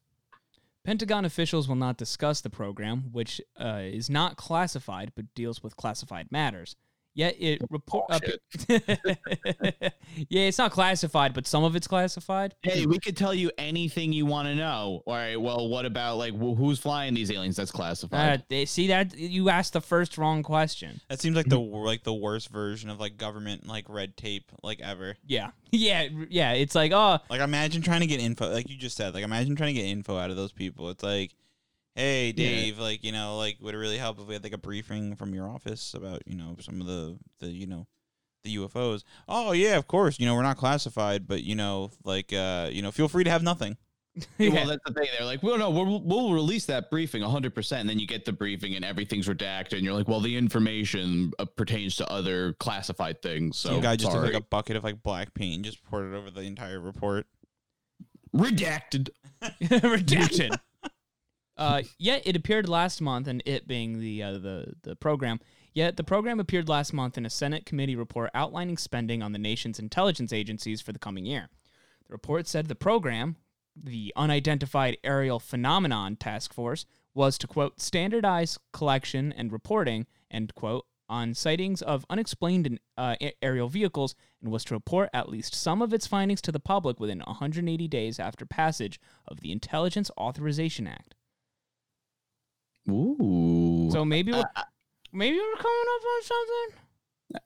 [0.85, 5.77] Pentagon officials will not discuss the program, which uh, is not classified but deals with
[5.77, 6.77] classified matters.
[7.15, 8.07] Yet it report.
[8.11, 8.21] Uh,
[10.29, 12.55] yeah, it's not classified, but some of it's classified.
[12.63, 15.03] Hey, we could tell you anything you want to know.
[15.07, 17.57] All right, well, what about like wh- who's flying these aliens?
[17.57, 18.45] That's Uh, classified.
[18.49, 21.01] they, see that you asked the first wrong question.
[21.09, 24.81] That seems like the like the worst version of like government like red tape like
[24.81, 25.17] ever.
[25.27, 26.53] Yeah, yeah, yeah.
[26.53, 29.15] It's like, oh, Like imagine trying to get info, like you just said.
[29.15, 30.89] Like imagine trying to get info out of those people.
[30.91, 31.33] It's like,
[31.95, 34.59] hey Dave, like you know, like would it really help if we had like a
[34.59, 37.87] briefing from your office about you know some of the the you know
[38.45, 39.05] the UFOs?
[39.29, 40.19] Oh yeah, of course.
[40.19, 43.31] You know we're not classified, but you know like uh you know feel free to
[43.31, 43.77] have nothing.
[44.39, 44.51] yeah.
[44.51, 45.09] Well, that's the thing.
[45.17, 48.27] They're like, "Well, no, we'll, we'll release that briefing 100." percent And then you get
[48.27, 52.53] the briefing, and everything's redacted, and you're like, "Well, the information uh, pertains to other
[52.55, 55.65] classified things." So, Some guy just took like a bucket of like black paint and
[55.65, 57.27] just poured it over the entire report.
[58.37, 59.09] redacted.
[59.83, 60.51] rejection.
[61.57, 65.41] Uh, yet it appeared last month, and it being the uh, the the program.
[65.75, 69.39] Yet the program appeared last month in a Senate committee report outlining spending on the
[69.39, 71.49] nation's intelligence agencies for the coming year.
[72.07, 73.37] The report said the program,
[73.75, 76.85] the Unidentified Aerial Phenomenon Task Force,
[77.15, 83.69] was to quote standardize collection and reporting end quote on sightings of unexplained uh, aerial
[83.69, 87.21] vehicles and was to report at least some of its findings to the public within
[87.21, 91.15] 180 days after passage of the Intelligence Authorization Act.
[92.91, 93.89] Ooh.
[93.93, 94.63] So maybe we're, uh, uh,
[95.13, 96.81] maybe we're coming up on something.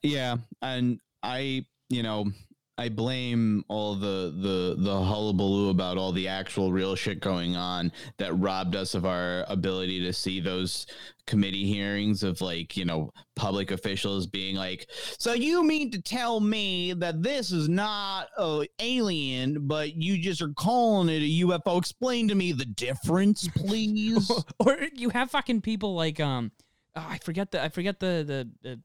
[0.03, 2.27] Yeah, and I, you know,
[2.79, 7.91] I blame all the the the hullabaloo about all the actual real shit going on
[8.19, 10.87] that robbed us of our ability to see those
[11.27, 16.39] committee hearings of like you know public officials being like so you mean to tell
[16.39, 21.79] me that this is not a alien but you just are calling it a ufo
[21.79, 24.31] explain to me the difference please.
[24.59, 26.53] Or you have fucking people like um
[26.95, 28.81] oh, I forget the I forget the, the the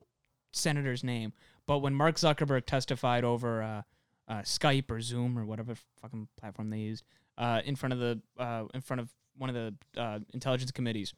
[0.54, 1.34] senator's name,
[1.68, 3.82] but when Mark Zuckerberg testified over uh,
[4.28, 7.04] uh, Skype or Zoom or whatever fucking platform they used
[7.38, 11.14] uh, in front of the uh, in front of one of the uh, intelligence committees,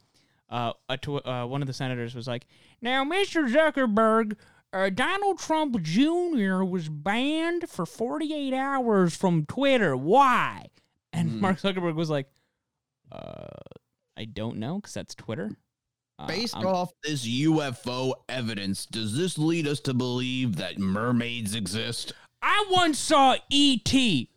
[0.49, 2.45] uh, a tw- uh, one of the senators was like,
[2.82, 3.47] "Now, Mr.
[3.51, 4.38] Zuckerberg."
[4.71, 6.63] Uh, Donald Trump Jr.
[6.63, 9.95] was banned for 48 hours from Twitter.
[9.95, 10.65] Why?
[11.12, 11.39] And Mm.
[11.41, 12.27] Mark Zuckerberg was like,
[13.12, 13.45] uh,
[14.17, 15.51] I don't know because that's Twitter.
[16.19, 21.56] Uh, Based I'm- off this UFO evidence, does this lead us to believe that mermaids
[21.56, 22.13] exist?
[22.41, 24.30] I once saw E.T.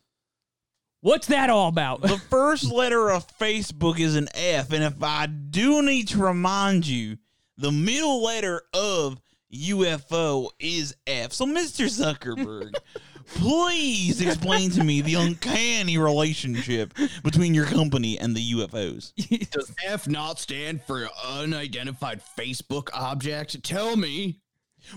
[1.01, 2.03] What's that all about?
[2.03, 6.87] The first letter of Facebook is an F, and if I do need to remind
[6.87, 7.19] you,
[7.59, 9.21] the middle letter of
[9.53, 11.33] UFO is F.
[11.33, 11.87] So, Mr.
[11.87, 12.75] Zuckerberg,
[13.27, 19.13] please explain to me the uncanny relationship between your company and the UFOs.
[19.51, 23.63] Does F not stand for unidentified Facebook object?
[23.63, 24.41] Tell me.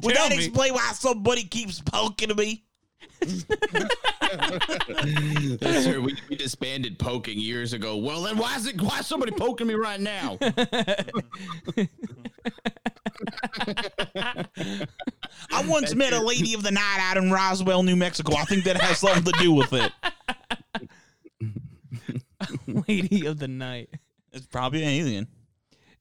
[0.04, 0.46] Would Tell that me.
[0.46, 2.64] explain why somebody keeps poking me?
[5.62, 6.00] Yes, sir.
[6.02, 7.98] We, we disbanded poking years ago.
[7.98, 8.82] Well, then why is it?
[8.82, 10.38] Why is somebody poking me right now?
[15.52, 18.36] I once met a lady of the night out in Roswell, New Mexico.
[18.36, 19.92] I think that has something to do with it.
[22.88, 23.90] Lady of the night.
[24.32, 25.28] It's probably an alien.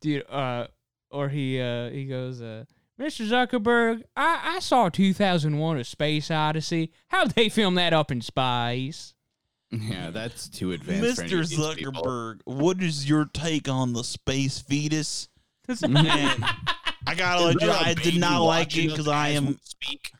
[0.00, 0.66] dude uh
[1.10, 2.64] or he uh he goes uh
[2.98, 8.20] mr zuckerberg i i saw 2001 a space odyssey how'd they film that up in
[8.20, 9.14] space
[9.70, 11.16] yeah, that's too advanced.
[11.16, 11.76] for any Mr.
[11.76, 12.02] people.
[12.02, 15.28] Zuckerberg, what is your take on the space fetus?
[15.86, 16.42] Man,
[17.06, 17.60] I gotta let you.
[17.60, 20.12] there a I did not like it because I am speak.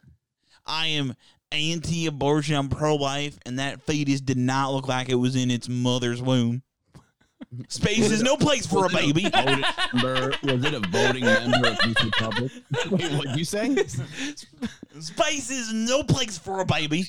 [0.66, 1.14] I am
[1.50, 2.54] anti-abortion.
[2.54, 6.62] I'm pro-life, and that fetus did not look like it was in its mother's womb.
[7.68, 9.22] Space is no place for a baby.
[9.22, 12.52] member- was it a voting member of this republic?
[12.90, 13.78] Wait, what you saying?
[15.00, 17.06] Space is no place for a baby.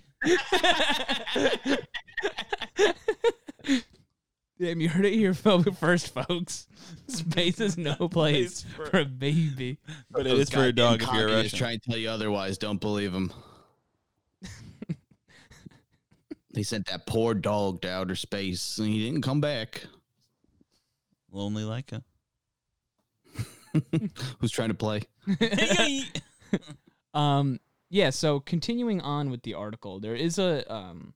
[4.60, 6.68] damn you heard it here first folks
[7.08, 9.78] space is no place Place for- for a baby
[10.12, 11.60] But it Those is for a dog if you're a communists Russian.
[11.60, 12.58] Try and tell you otherwise.
[12.58, 13.32] Don't believe them.
[16.54, 19.84] they sent that poor dog to outer space, and he didn't come back.
[21.32, 22.04] Lonely Laika.
[24.40, 25.04] Who's trying to play?
[27.14, 31.14] um yeah so continuing on with the article there is a um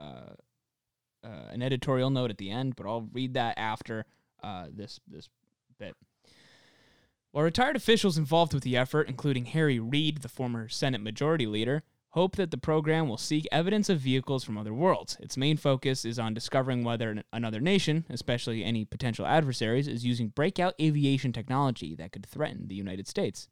[0.00, 0.32] uh,
[1.24, 4.04] uh an editorial note at the end but i'll read that after
[4.42, 5.28] uh this this
[5.78, 5.94] bit
[7.32, 11.82] while retired officials involved with the effort including harry reid the former senate majority leader
[12.10, 15.16] hope that the program will seek evidence of vehicles from other worlds.
[15.20, 20.28] Its main focus is on discovering whether another nation especially any potential adversaries is using
[20.28, 23.48] breakout aviation technology that could threaten the united states.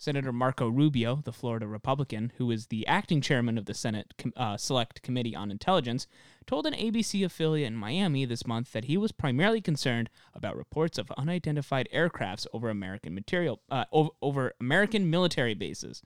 [0.00, 4.56] Senator Marco Rubio, the Florida Republican, who is the acting chairman of the Senate uh,
[4.56, 6.06] Select Committee on Intelligence,
[6.46, 10.98] told an ABC affiliate in Miami this month that he was primarily concerned about reports
[10.98, 16.04] of unidentified aircrafts over American material uh, over, over American military bases,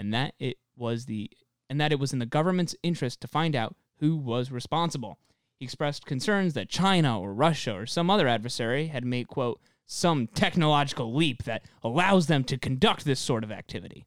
[0.00, 1.30] and that it was the
[1.68, 5.18] and that it was in the government's interest to find out who was responsible.
[5.58, 10.26] He expressed concerns that China or Russia or some other adversary had made quote some
[10.28, 14.06] technological leap that allows them to conduct this sort of activity.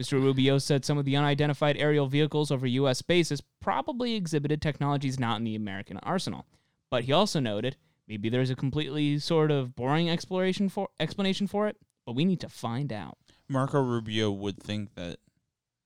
[0.00, 0.12] Mr.
[0.12, 3.02] Rubio said some of the unidentified aerial vehicles over U.S.
[3.02, 6.46] bases probably exhibited technologies not in the American arsenal.
[6.88, 11.66] But he also noted maybe there's a completely sort of boring exploration for explanation for
[11.66, 13.18] it, but we need to find out.
[13.50, 15.18] Marco Rubio would think that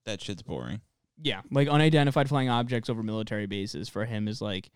[0.05, 0.83] that shit's boring.
[1.21, 4.71] Yeah, like unidentified flying objects over military bases for him is like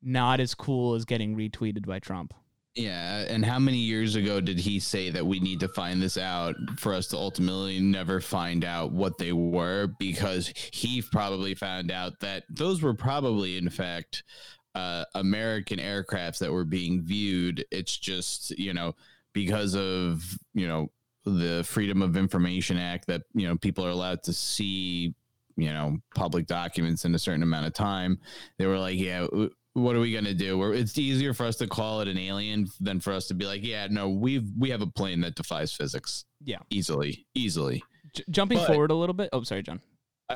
[0.00, 2.32] not as cool as getting retweeted by Trump.
[2.76, 6.16] Yeah, and how many years ago did he say that we need to find this
[6.16, 9.88] out for us to ultimately never find out what they were?
[9.98, 14.22] Because he probably found out that those were probably, in fact,
[14.76, 17.64] uh, American aircrafts that were being viewed.
[17.72, 18.94] It's just, you know,
[19.32, 20.22] because of,
[20.54, 20.92] you know,
[21.24, 25.14] the Freedom of Information Act that, you know, people are allowed to see,
[25.56, 28.18] you know, public documents in a certain amount of time.
[28.58, 30.58] They were like, yeah, w- what are we gonna do?
[30.58, 33.44] We're, it's easier for us to call it an alien than for us to be
[33.46, 36.24] like, yeah, no, we've we have a plane that defies physics.
[36.44, 36.58] Yeah.
[36.70, 37.82] easily, easily.
[38.14, 39.28] J- jumping But- forward a little bit.
[39.32, 39.80] Oh, sorry, John.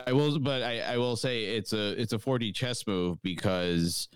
[0.06, 4.08] I will, but I, I will say it's a it's a 4D chess move because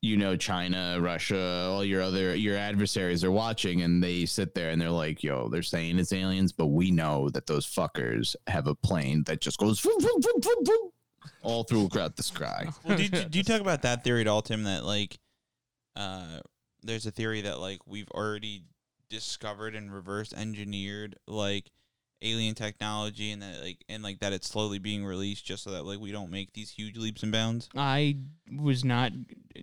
[0.00, 4.70] you know China, Russia, all your other your adversaries are watching, and they sit there
[4.70, 8.66] and they're like, "Yo, they're saying it's aliens, but we know that those fuckers have
[8.66, 10.90] a plane that just goes vroom, vroom, vroom,
[11.42, 14.42] all throughout the sky." Well, do, you, do you talk about that theory at all,
[14.42, 14.64] Tim?
[14.64, 15.18] That like,
[15.96, 16.40] uh,
[16.82, 18.62] there's a theory that like we've already
[19.10, 21.70] discovered and reverse engineered like
[22.22, 25.84] alien technology, and that like and like that it's slowly being released just so that
[25.84, 27.68] like we don't make these huge leaps and bounds.
[27.76, 28.16] I
[28.56, 29.12] was not.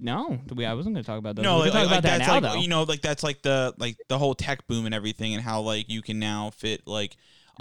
[0.02, 0.66] No, we.
[0.66, 1.42] I wasn't going to talk about that.
[1.42, 2.56] No, we like, like, about that that's now, like though.
[2.60, 5.62] you know, like that's like the like the whole tech boom and everything, and how
[5.62, 7.16] like you can now fit like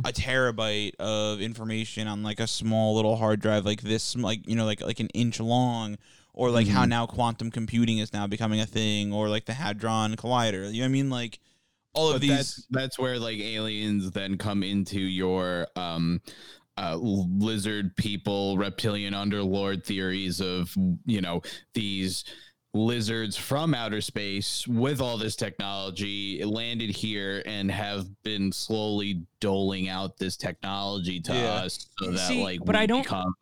[0.04, 4.56] a terabyte of information on like a small little hard drive, like this, like you
[4.56, 5.96] know, like like an inch long,
[6.32, 6.88] or like how Mhm.
[6.88, 10.72] now quantum computing is now becoming a thing, or like the hadron collider.
[10.72, 11.10] You know what I mean?
[11.10, 11.38] Like
[11.94, 12.30] all of but these.
[12.30, 16.20] that's that's where like aliens then come into your um
[16.76, 20.74] uh, lizard people, reptilian underlord theories of
[21.06, 21.40] you know
[21.72, 22.24] these
[22.76, 29.88] lizards from outer space with all this technology landed here and have been slowly doling
[29.88, 31.52] out this technology to Yeah.
[31.52, 33.32] us so that See, like but we I don't- become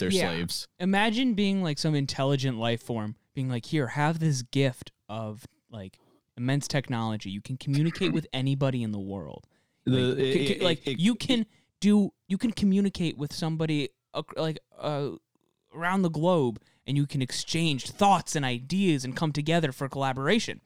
[0.00, 0.22] their Yeah.
[0.30, 0.66] slaves.
[0.80, 6.00] Imagine being like some intelligent life form, being like, here, have this gift of like
[6.36, 7.30] immense technology.
[7.30, 9.46] You can communicate with anybody in the world.
[9.84, 11.46] The- Like, it- c- c- it- like it- you can
[11.80, 13.90] do, you can communicate with somebody
[14.36, 15.10] like uh,
[15.74, 20.60] around the globe, and you can exchange thoughts and ideas and come together for collaboration.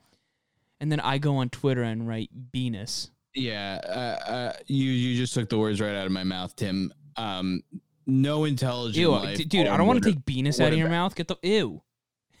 [0.79, 3.11] And then I go on Twitter and write Venus.
[3.35, 6.93] Yeah, uh, uh, you you just took the words right out of my mouth, Tim.
[7.15, 7.61] Um,
[8.07, 10.89] no intelligent Ew, life d- dude, I don't want to take Venus out of your
[10.89, 11.15] mouth.
[11.15, 11.81] Get the ew.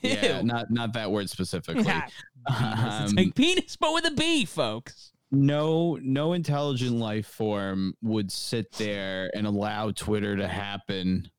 [0.01, 0.43] Yeah, Ew.
[0.43, 1.83] not not that word specifically.
[1.83, 2.11] Venus.
[2.49, 5.11] It's Um, like penis, but with a B, folks.
[5.31, 11.29] no no intelligent life form would sit there and allow Twitter to happen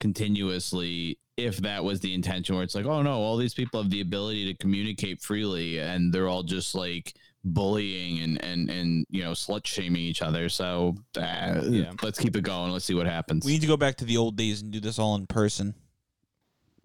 [0.00, 3.90] continuously if that was the intention where it's like, oh no, all these people have
[3.90, 9.22] the ability to communicate freely and they're all just like bullying and and and you
[9.24, 10.48] know slut shaming each other.
[10.48, 11.92] So uh, Yeah.
[12.02, 12.72] let's keep it going.
[12.72, 13.44] Let's see what happens.
[13.46, 15.74] We need to go back to the old days and do this all in person.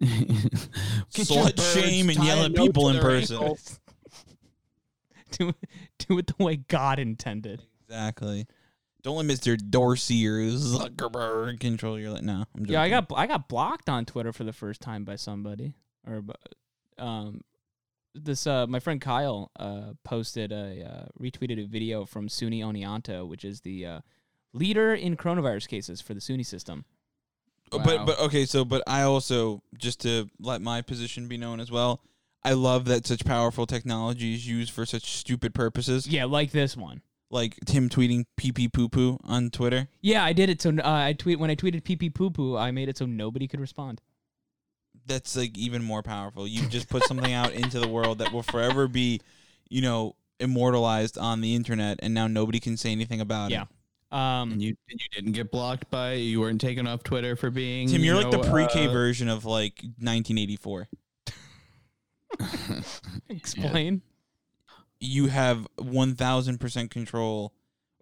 [0.00, 3.36] Get your Slut shame and yell at people in person.
[3.36, 3.58] ankle.
[5.32, 5.52] do
[5.98, 7.62] do it the way God intended.
[7.84, 8.46] Exactly.
[9.02, 9.56] Don't let Mr.
[9.56, 12.12] Dorsey or Zuckerberg control your.
[12.12, 12.72] Li- no, I'm joking.
[12.74, 15.74] Yeah, I got I got blocked on Twitter for the first time by somebody,
[16.06, 16.22] or
[16.98, 17.40] um,
[18.14, 23.26] this uh my friend Kyle uh posted a uh, retweeted a video from SUNY Oneonta,
[23.26, 24.00] which is the uh,
[24.52, 26.84] leader in coronavirus cases for the SUNY system.
[27.70, 28.04] But Wow.
[28.06, 32.00] but okay, so but I also just to let my position be known as well.
[32.44, 36.76] I love that such powerful technology is used for such stupid purposes, Yeah, like this
[36.76, 37.02] one.
[37.30, 39.88] like Tim tweeting pee pee poo poo on Twitter.
[40.00, 42.56] Yeah, I did it so uh, I tweet when I tweeted pee pee poo poo,
[42.56, 44.00] I made it so nobody could respond.
[45.06, 46.46] That's like even more powerful.
[46.46, 49.20] You just put something out into the world that will forever be,
[49.70, 53.62] you know, immortalized on the internet, and now nobody can say anything about Yeah.
[53.62, 53.68] it.
[54.10, 57.50] Um, And you and you didn't get blocked by you weren't taken off Twitter for
[57.50, 60.88] being Tim, you you're like the pre-K uh, version of like 1984.
[63.28, 64.02] explain.
[65.00, 67.52] You have 1000% control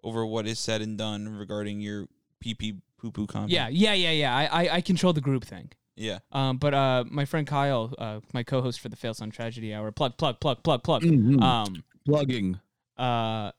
[0.03, 2.07] over what is said and done regarding your
[2.39, 3.51] pee pee poo poo content.
[3.51, 4.35] Yeah, yeah, yeah, yeah.
[4.35, 5.71] I I, I control the group thing.
[5.95, 6.19] Yeah.
[6.31, 9.91] Um, but uh, my friend Kyle, uh, my co-host for the Fail Son Tragedy Hour,
[9.91, 11.01] plug, plug, plug, plug, plug.
[11.01, 11.41] Mhm.
[11.41, 12.59] Um, plugging.
[12.97, 13.51] uh,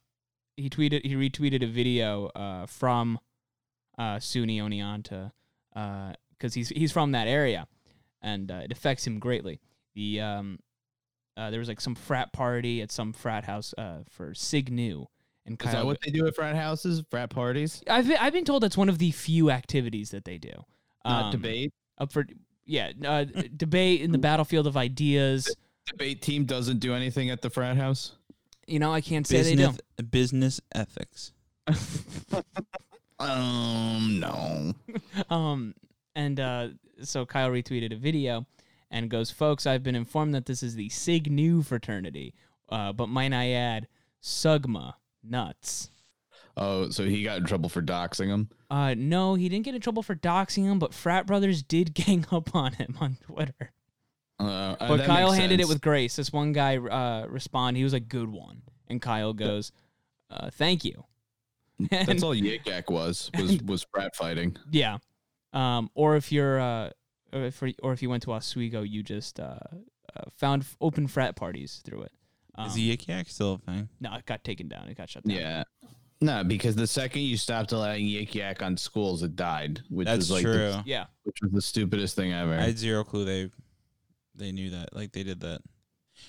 [0.58, 3.18] he tweeted, he retweeted a video uh from
[3.98, 5.32] uh SUNY Oneonta,
[5.74, 7.66] uh, because he's he's from that area,
[8.22, 9.60] and uh, it affects him greatly.
[9.94, 10.58] The um,
[11.36, 15.06] uh, there was like some frat party at some frat house uh for Sig Nu,
[15.46, 15.86] and Is that Kyle.
[15.86, 17.02] what they do at frat houses?
[17.10, 17.82] Frat parties?
[17.88, 20.52] I've been, I've been told that's one of the few activities that they do.
[21.04, 21.72] Not Um, debate.
[21.98, 22.26] up for
[22.66, 23.24] yeah uh,
[23.56, 25.54] debate in the battlefield of ideas.
[25.86, 28.12] Debate team doesn't do anything at the frat house.
[28.68, 29.68] You know, I can't say they do.
[29.68, 31.32] Business, business ethics.
[33.20, 34.72] Um, no.
[35.30, 35.74] Um,
[36.14, 36.68] and uh,
[37.02, 38.46] so Kyle retweeted a video
[38.90, 42.34] and goes, "Folks, I've been informed that this is the Sig Nu fraternity,
[42.68, 43.88] uh, but might I add,
[44.22, 45.90] Sugma nuts."
[46.56, 48.48] Oh, so he got in trouble for doxing him.
[48.70, 52.24] Uh, no, he didn't get in trouble for doxing him, but frat brothers did gang
[52.30, 53.72] up on him on Twitter.
[54.40, 56.16] Uh, uh, But Kyle makes handed it with grace.
[56.16, 59.72] This one guy uh, responded, he was a "Good one," and Kyle goes,
[60.30, 61.04] uh, "Thank you."
[61.90, 64.56] That's all Yik Yak was was was frat fighting.
[64.70, 64.98] Yeah.
[65.52, 66.90] Um, or if you're, uh,
[67.32, 69.58] or if, or if you went to Oswego, you just uh,
[70.14, 72.12] uh, found open frat parties through it.
[72.54, 73.88] Um, is the Yik Yak still a thing?
[74.00, 74.88] No, it got taken down.
[74.88, 75.36] It got shut down.
[75.36, 75.64] Yeah.
[76.20, 79.80] No, because the second you stopped allowing Yik Yak on schools, it died.
[79.88, 80.52] Which That's was like true.
[80.72, 81.06] The, Yeah.
[81.22, 82.54] which was the stupidest thing ever.
[82.54, 83.50] I had zero clue they
[84.38, 84.94] they knew that.
[84.94, 85.60] Like they did that.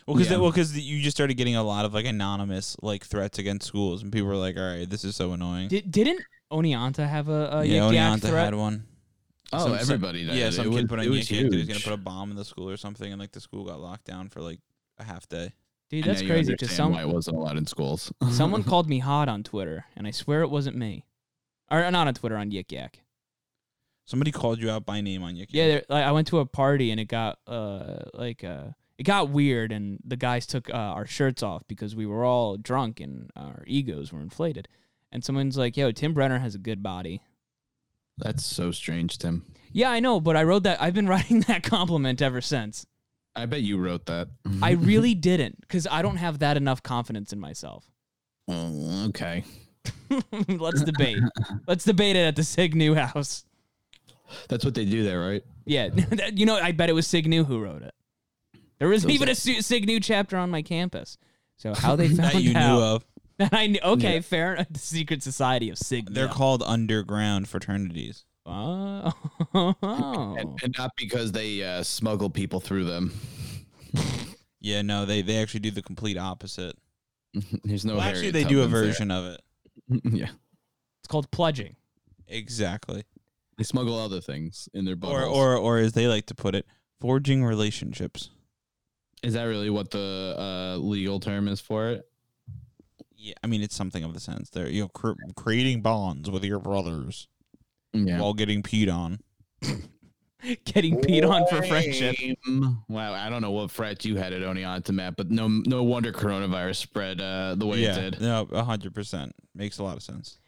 [0.06, 0.38] Well, because Yeah.
[0.38, 4.04] well, because you just started getting a lot of like anonymous like threats against schools,
[4.04, 7.50] and people were like, "All right, this is so annoying." Did, didn't Oneonta have a,
[7.60, 8.46] a yeah, Yik Oneonta threat?
[8.46, 8.86] had one.
[9.54, 10.36] oh, some- some- everybody did.
[10.36, 11.80] Yeah, some it kid was, put on it was Yik Yak that he was gonna
[11.80, 14.30] put a bomb in the school or something, and like the school got locked down
[14.30, 14.60] for like
[15.00, 15.54] a half day.
[15.90, 16.52] Dude, And that's crazy.
[16.54, 18.12] Because understand some why it wasn't allowed in schools.
[18.32, 21.06] someone called me hot on Twitter, and I swear it wasn't me.
[21.72, 23.00] Or not on Twitter, on Yik Yak.
[24.10, 25.50] Somebody called you out by name on your Yak.
[25.52, 29.30] Yeah, like, I went to a party and it got uh like uh it got
[29.30, 33.30] weird and the guys took uh, our shirts off because we were all drunk and
[33.36, 34.68] our egos were inflated.
[35.12, 37.22] And someone's like, "Yo, Tim Brenner has a good body."
[38.18, 39.46] That's so strange, Tim.
[39.72, 40.82] Yeah, I know, but I wrote that.
[40.82, 42.88] I've been writing that compliment ever since.
[43.36, 44.30] I bet you wrote that.
[44.64, 47.86] I really didn't because I don't have that enough confidence in myself.
[48.48, 49.44] Oh, okay.
[50.48, 51.20] Let's debate.
[51.68, 53.46] Let's debate it at the Sig Nu house.
[54.48, 55.44] That's what they do there, right?
[55.66, 55.90] Yeah,
[56.34, 57.94] you know, I bet it was Sig Nu who wrote it.
[58.80, 61.18] There isn't even are- a Su- Sig Nu chapter on my campus.
[61.58, 63.06] So how they found that you out knew of.
[63.38, 63.80] that I knew.
[63.84, 64.22] Okay, Yeah.
[64.22, 64.54] fair.
[64.56, 64.68] enough.
[64.72, 66.14] The secret society of Sig.
[66.14, 68.26] They're called underground fraternities.
[68.46, 69.12] Oh.
[69.54, 73.14] And, and not because they uh, smuggle people through them.
[74.62, 76.76] Yeah, no, they they actually do the complete opposite.
[77.64, 77.94] There's no.
[77.94, 78.84] well, actually, Harriet they do a Tubmans there.
[78.84, 79.42] version of it.
[80.04, 80.30] yeah,
[81.02, 81.76] it's called pledging.
[82.28, 83.04] Exactly.
[83.60, 85.38] They smuggle other things in their Or bottles.
[85.38, 86.66] or or as they like to put it,
[87.00, 88.32] forging relationships.
[89.22, 92.06] is that really what the uh, legal term is for it?
[93.16, 94.50] Yeah, I mean it's something of the sense.
[94.50, 97.28] They're you know cr- creating bonds with your brothers
[97.94, 98.20] Yeah.
[98.22, 99.20] while getting peed on.
[100.64, 102.16] Getting peed on for friendship.
[102.48, 102.78] Lame.
[102.88, 106.14] Wow, I don't know what frat you had at Oneonta, Matt, but no, no wonder
[106.14, 108.22] coronavirus spread uh, the way yeah, it did.
[108.22, 110.40] no, hundred percent makes a lot of sense.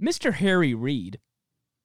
[0.00, 0.32] Mr.
[0.34, 1.18] Harry Reid,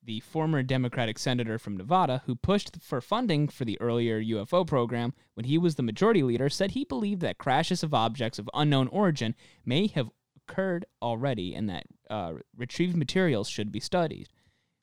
[0.07, 5.13] the former Democratic senator from Nevada who pushed for funding for the earlier UFO program
[5.33, 8.87] when he was the majority leader, said he believed that crashes of objects of unknown
[8.87, 9.35] origin
[9.65, 14.29] may have occurred already and that uh, retrieved materials should be studied.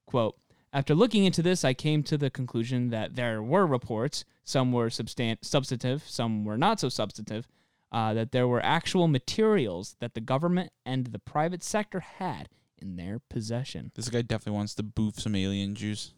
[0.06, 0.36] Quote,
[0.74, 4.88] after looking into this, I came to the conclusion that there were reports, some were
[4.88, 7.48] substan- substantive, some were not so substantive,
[7.90, 12.50] uh, that there were actual materials that the government and the private sector had
[12.80, 13.90] in their possession.
[13.94, 16.12] This guy definitely wants to boof some alien juice.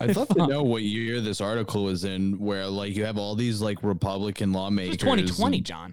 [0.00, 3.34] I'd love to know what year this article was in, where like you have all
[3.34, 4.96] these like Republican This lawmakers.
[4.98, 5.92] 2020, and- John.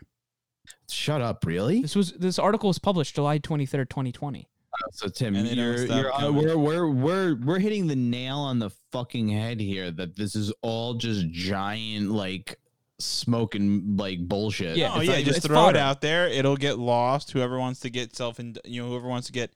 [0.90, 1.82] Shut up, really?
[1.82, 4.48] This was this article was published July 23rd, 2020.
[4.94, 8.38] So Tim, And they don't you're, you're, uh, we're we're we're we're hitting the nail
[8.38, 9.92] on the fucking head here.
[9.92, 12.58] That this is all just giant like
[13.06, 14.78] smoking like bullshit.
[14.78, 15.78] Yeah, oh yeah, like- just throw fodder.
[15.78, 16.28] it out there.
[16.28, 17.32] It'll get lost.
[17.32, 19.52] Whoever wants to get self and you know whoever wants to get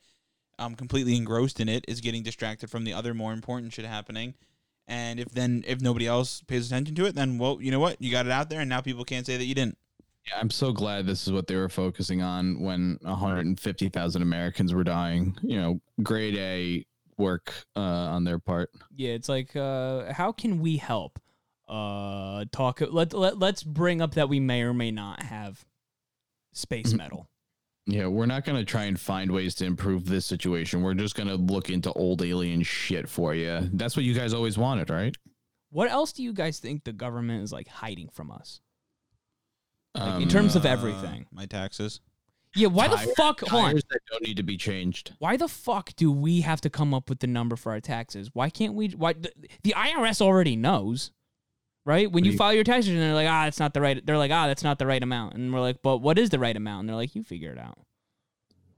[0.57, 4.33] um completely engrossed in it is getting distracted from the other more important shit happening.
[4.87, 8.01] And if then if nobody else pays attention to it, then well, you know what?
[8.01, 9.77] You got it out there, and now people can't say that you didn't.
[10.27, 14.83] Yeah, I'm so glad this is what they were focusing on when 150,000 Americans were
[14.83, 15.37] dying.
[15.43, 16.85] You know, grade A
[17.17, 18.71] work uh, on their part.
[18.95, 21.19] Yeah, it's like uh how can we help?
[21.67, 25.65] Uh talk let, let let's bring up that we may or may not have
[26.53, 26.97] space Mm-hmm.
[26.97, 27.27] metal.
[27.87, 30.81] Yeah, we're not going to try and find ways to improve this situation.
[30.81, 33.69] We're just going to look into old alien shit for you.
[33.73, 35.15] That's what you guys always wanted, right?
[35.69, 38.59] What else do you guys think the government is like hiding from us?
[39.93, 41.27] Like, in Um, terms of Uh, everything.
[41.31, 42.01] my taxes.
[42.55, 43.69] Yeah, why the fuck hold on.
[43.71, 45.13] tires that don't need to be changed.
[45.19, 48.29] Why the fuck do we have to come up with the number for our taxes?
[48.33, 49.31] Why can't we why the,
[49.63, 51.11] the IRS already knows.
[51.85, 52.11] Right?
[52.11, 54.17] When you you- file your taxes and they're like, "Ah, that's not the right." They're
[54.17, 56.55] like, "Ah, that's not the right amount." And we're like, "But what is the right
[56.55, 57.77] amount?" And they're like, "You figure it out."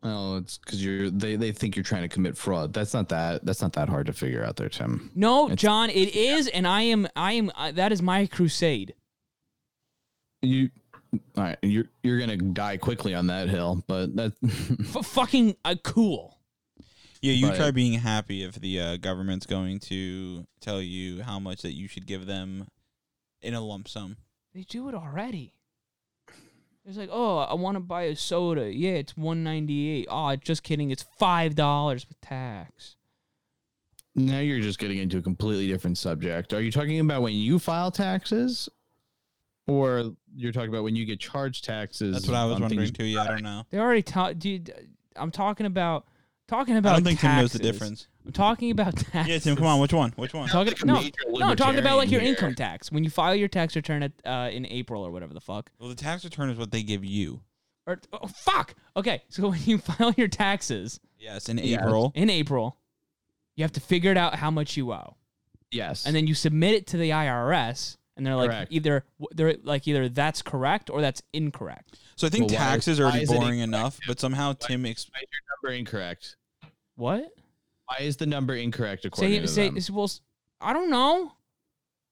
[0.03, 2.73] Oh, it's because you're they, they think you're trying to commit fraud.
[2.73, 5.09] That's not that that's not that hard to figure out there, Tim.
[5.15, 7.49] No, It's- John, it is, and I am, I am.
[7.55, 8.93] Uh, that is my crusade.
[10.41, 10.69] You
[11.37, 15.75] all right, you're you're gonna die quickly on that hill, but that F- fucking uh,
[15.83, 16.37] cool.
[17.21, 21.39] Yeah, you But- try being happy if the uh, government's going to tell you how
[21.39, 22.67] much that you should give them
[23.41, 24.17] in a lump sum.
[24.53, 25.53] They do it already.
[26.85, 28.73] It's like, oh, I want to buy a soda.
[28.73, 30.07] Yeah, it's one ninety eight.
[30.09, 30.89] Oh, just kidding.
[30.89, 32.95] It's five dollars with tax.
[34.15, 36.53] now you're just getting into a completely different subject.
[36.53, 38.69] Are you talking about when you file taxes?
[39.67, 42.13] Or you're talking about when you get charged taxes?
[42.13, 43.03] That's what I was wondering too.
[43.03, 43.63] Yeah, I don't know.
[43.69, 44.73] They already taught, dude.
[45.17, 46.05] I'm talking about,
[46.47, 46.91] talking about.
[46.91, 48.07] I don't think Tim knows the difference.
[48.25, 49.27] I'm talking about taxes.
[49.27, 49.79] Yeah, Tim, come on.
[49.79, 50.11] Which one?
[50.15, 50.43] Which one?
[50.43, 51.01] I'm talking, like no,
[51.39, 54.03] no, I'm talking about like your libertarian income tax when you file your tax return
[54.03, 55.71] at uh, in April or whatever the fuck.
[55.79, 57.41] Well, the tax return is what they give you.
[57.85, 58.75] Or oh, fuck.
[58.95, 61.81] Okay, so when you file your taxes Yes, in Yes.
[61.81, 62.11] April.
[62.15, 62.77] in April,
[63.55, 65.15] you have to figure it out how much you owe,
[65.71, 66.05] Yes.
[66.05, 68.71] and then you submit it to the IRS, and they're like Correct.
[68.71, 71.97] either they're like either that's correct or that's incorrect.
[72.15, 73.63] So I think Well, why tax is- is why already boring incorrect?
[73.63, 76.35] enough, but somehow Tim ex- why is your number incorrect?
[76.95, 77.31] What?
[77.85, 79.95] Why is the number incorrect according Say to say them?
[79.95, 80.05] well.
[80.05, 80.21] s-
[80.59, 81.33] I don't know.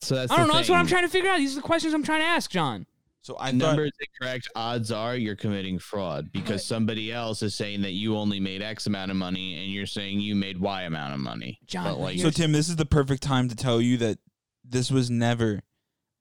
[0.02, 0.58] So that's I don't the know.
[0.60, 1.38] That's what I'm trying to figure out.
[1.38, 2.86] These are the questions I'm trying to ask, John.
[3.22, 4.48] So I thought number is incorrect.
[4.56, 8.86] Odds are you're committing fraud because somebody else is saying that you only made X
[8.86, 11.58] amount of money and you're saying you made Y amount of money.
[11.66, 14.20] John, But, like, So Tim, this is the perfect time to tell you that
[14.64, 15.64] this was never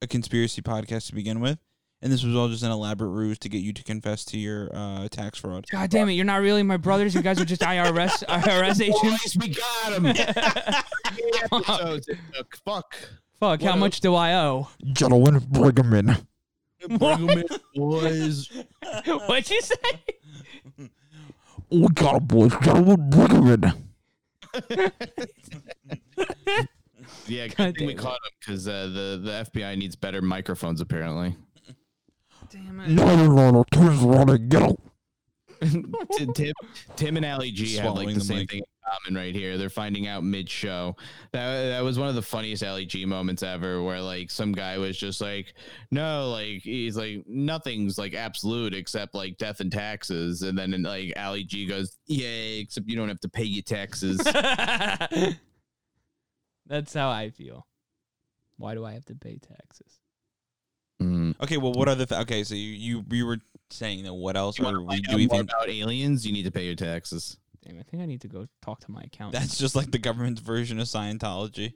[0.02, 1.58] a conspiracy podcast to begin with,
[2.02, 4.70] and this was all just an elaborate ruse to get you to confess to your
[4.74, 5.64] uh, tax fraud.
[5.70, 6.12] God damn it!
[6.12, 7.14] You're not really my brothers.
[7.14, 9.34] You guys are just IRS IRS agents.
[9.34, 10.06] Boys, we got him.
[11.52, 12.56] episodes it took.
[12.64, 12.94] Fuck.
[13.40, 13.62] Fuck.
[13.62, 14.68] How What much do I owe?
[14.92, 16.16] Gentlemen, bring him in.
[16.98, 18.50] Bring 'em in, boys.
[19.06, 20.04] What'd you say?
[21.70, 23.72] We got a boys, gentlemen, bring him in.
[27.26, 27.98] Yeah, God good thing we it.
[27.98, 31.36] caught him because uh, the the FBI needs better microphones apparently.
[32.50, 32.88] Damn it.
[32.90, 34.76] No, no, no, Tim's running, get.
[35.60, 36.52] Tim, Tim,
[36.96, 38.50] Tim and Ali G have like the the same mic.
[38.50, 39.56] thing in common right here.
[39.56, 40.94] They're finding out mid show.
[41.32, 44.76] That that was one of the funniest Ali G moments ever, where like some guy
[44.78, 45.54] was just like,
[45.90, 51.14] no, like he's like nothing's like absolute except like death and taxes, and then like
[51.16, 54.20] Ali G goes, yeah, except you don't have to pay your taxes.
[56.66, 57.66] That's how I feel.
[58.56, 59.98] Why do I have to pay taxes?
[61.02, 61.34] Mm.
[61.42, 62.06] Okay, well, what other?
[62.06, 63.38] Th- okay, so you, you you were
[63.70, 65.28] saying that what else You are want to we doing?
[65.28, 66.26] Think- about aliens?
[66.26, 67.36] You need to pay your taxes.
[67.64, 69.40] Damn, I think I need to go talk to my accountant.
[69.42, 71.72] That's just like the government's version of Scientology.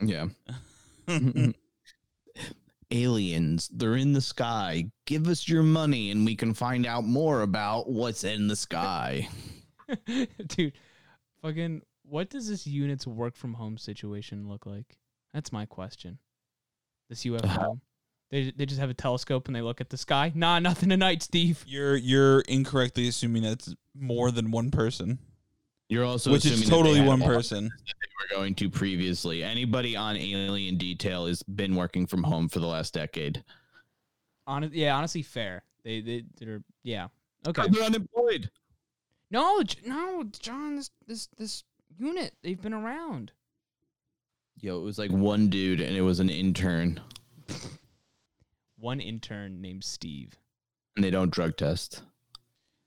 [0.00, 0.26] Yeah.
[2.92, 7.42] aliens they're in the sky give us your money and we can find out more
[7.42, 9.28] about what's in the sky
[10.46, 10.72] Dude,
[11.42, 14.98] fucking, what does this unit's work from home situation look like?
[15.32, 16.18] That's my question.
[17.08, 17.44] This UFO.
[17.44, 17.74] Uh-huh.
[18.30, 20.32] they, they just have a telescope and they look at the sky.
[20.34, 21.64] Nah, nothing tonight, Steve.
[21.66, 25.18] You're you're incorrectly assuming that's more than one person,
[25.88, 27.64] you're also which is assuming that totally one person.
[27.64, 32.48] that they were going to previously anybody on alien detail has been working from home
[32.48, 33.42] for the last decade
[34.46, 35.62] Hon- yeah, honestly, fair.
[35.84, 37.08] They, they, they're, yeah.
[37.46, 37.68] Okay.
[37.68, 38.50] they're unemployed
[39.30, 41.64] No, no, John, this, this, this
[42.00, 43.32] unit, they've been around.
[44.60, 47.00] yo it was like one dude and it was an intern
[48.78, 50.38] One intern named Steve.
[50.96, 52.02] and they don't drug test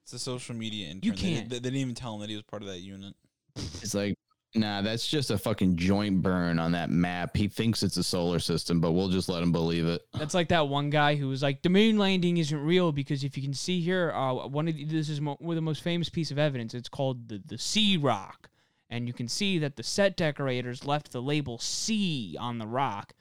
[0.04, 1.04] It's a social media intern.
[1.04, 1.50] You can't.
[1.50, 3.14] They, they didn't even tell him that he was part of that unit.
[3.56, 4.16] it's like
[4.56, 8.38] nah that's just a fucking joint burn on that map he thinks it's a solar
[8.38, 11.42] system but we'll just let him believe it That's like that one guy who was
[11.42, 14.76] like, the moon landing isn't real because if you can see here, uh, one of
[14.76, 16.74] the, this is mo- one of the most famous piece of evidence.
[16.76, 18.50] It's called the the Sea Rock,
[18.94, 23.14] and you can see that the set decorators left the label C on the rock,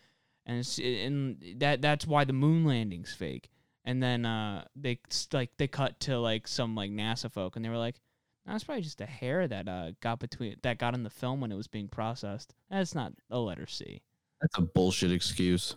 [0.44, 3.48] and and that that's why the moon landing's fake.
[3.82, 4.98] And then uh, they
[5.32, 7.96] like they cut to like some like NASA folk, and they were like,
[8.44, 11.50] "That's probably just a hair that uh got between that got in the film when
[11.50, 12.54] it was being processed.
[12.70, 14.02] That's not a letter C.
[14.42, 15.74] that's a bullshit excuse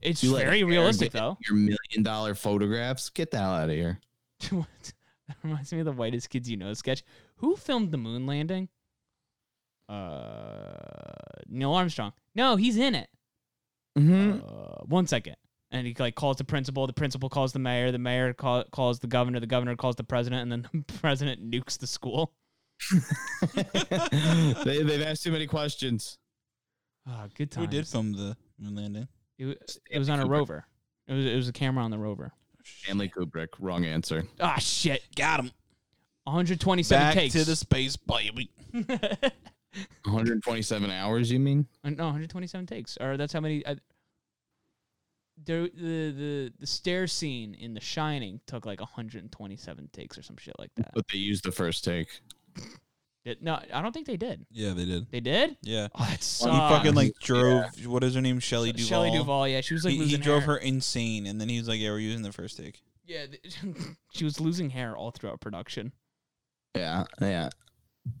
[0.00, 4.00] It's You very realistic though." your million dollar photographs get the hell out of here
[4.50, 7.04] that reminds me of the whitest kids you know sketch.
[7.36, 8.70] Who filmed the moon landing?
[9.88, 10.72] Uh,
[11.48, 12.12] Neil Armstrong.
[12.34, 13.08] No, he's in it.
[13.98, 14.40] mm-hmm.
[14.46, 15.36] Uh, one second.
[15.70, 16.86] And he like calls the principal.
[16.86, 17.90] The principal calls the mayor.
[17.92, 19.40] The mayor call, calls the governor.
[19.40, 22.32] The governor calls the president, and then the president nukes the school.
[23.54, 26.18] they, they've asked too many questions.
[27.08, 27.70] Ah, good Who times.
[27.70, 29.08] did film the moon landing?
[29.38, 30.30] It, it was on a Kubrick.
[30.30, 30.66] rover.
[31.08, 32.32] It was it was a camera on the rover.
[32.64, 33.48] Stanley Kubrick.
[33.60, 34.24] Wrong answer.
[34.40, 35.02] Ah, shit.
[35.16, 35.50] Got him.
[36.24, 37.34] 127 Back takes.
[37.34, 38.50] to the space baby.
[40.04, 41.66] 127 hours, you mean?
[41.84, 43.64] Uh, no, 127 takes, or that's how many.
[43.64, 43.76] Uh,
[45.44, 50.36] the the the the stair scene in The Shining took like 127 takes or some
[50.38, 50.92] shit like that.
[50.94, 52.08] But they used the first take.
[53.24, 54.46] It- no, I don't think they did.
[54.52, 55.10] Yeah, they did.
[55.10, 55.56] They did.
[55.60, 55.88] Yeah.
[55.94, 56.52] Oh, that sucks.
[56.52, 57.64] He fucking like drove.
[57.84, 58.38] What is her name?
[58.38, 58.86] Shelley Duvall.
[58.86, 59.48] Shelley Duvall.
[59.48, 60.54] Yeah, she was like he, he drove hair.
[60.54, 63.54] her insane, and then he was like, "Yeah, we're using the first take." Yeah, th-
[64.12, 65.92] she was losing hair all throughout production.
[66.76, 67.50] Yeah, yeah.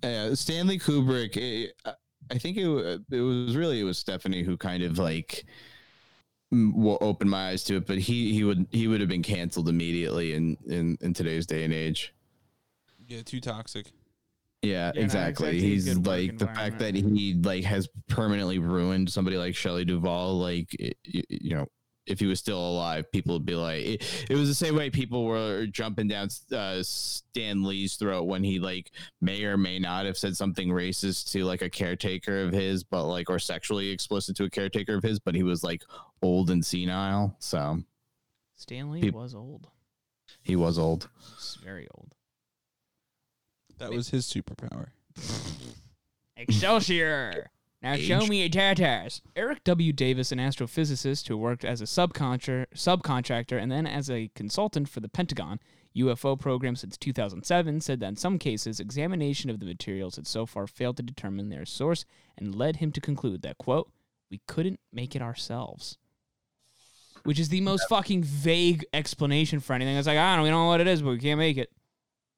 [0.02, 1.36] Yeah, Stanley Kubrick.
[1.36, 1.70] eh,
[2.30, 2.66] I think it,
[3.10, 5.44] it was really it was Stephanie who kind of like
[6.52, 9.22] m- wo- opened my eyes to it, but he he would he would have been
[9.22, 12.12] canceled immediately in in in today's day and age.
[13.06, 13.92] Yeah, too toxic.
[14.62, 15.48] Yeah, Yeah, exactly.
[15.50, 20.38] exactly He's like the fact that he like has permanently ruined somebody like Shelley Duvall.
[20.38, 21.66] Like, it, you know,
[22.06, 24.90] if he was still alive, people would be like, it, it was the same way
[24.90, 28.90] people were jumping down uh, Stan Lee's throat when he like
[29.20, 33.06] may or may not have said something racist to like a caretaker of his, but
[33.06, 35.82] like or sexually explicit to a caretaker of his, but he was like
[36.22, 37.78] old and senile, so
[38.54, 39.68] Stanley Peop- was old.
[40.42, 41.08] he was old.
[41.36, 42.14] He's very old.
[43.78, 44.88] That was his superpower.
[46.36, 47.50] Excelsior!
[47.82, 49.20] Now show me your tatas.
[49.36, 49.92] Eric W.
[49.92, 55.00] Davis, an astrophysicist who worked as a subcontra- subcontractor and then as a consultant for
[55.00, 55.60] the Pentagon
[55.96, 60.46] UFO program since 2007, said that in some cases, examination of the materials had so
[60.46, 62.04] far failed to determine their source
[62.36, 63.90] and led him to conclude that, quote,
[64.30, 65.98] we couldn't make it ourselves.
[67.24, 69.96] Which is the most fucking vague explanation for anything.
[69.96, 71.56] It's like, I don't know, we don't know what it is, but we can't make
[71.56, 71.70] it.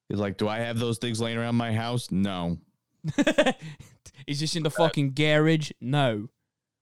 [0.07, 2.09] He's like, do I have those things laying around my house?
[2.11, 2.57] No.
[4.27, 5.71] Is this in the fucking garage?
[5.81, 6.29] No.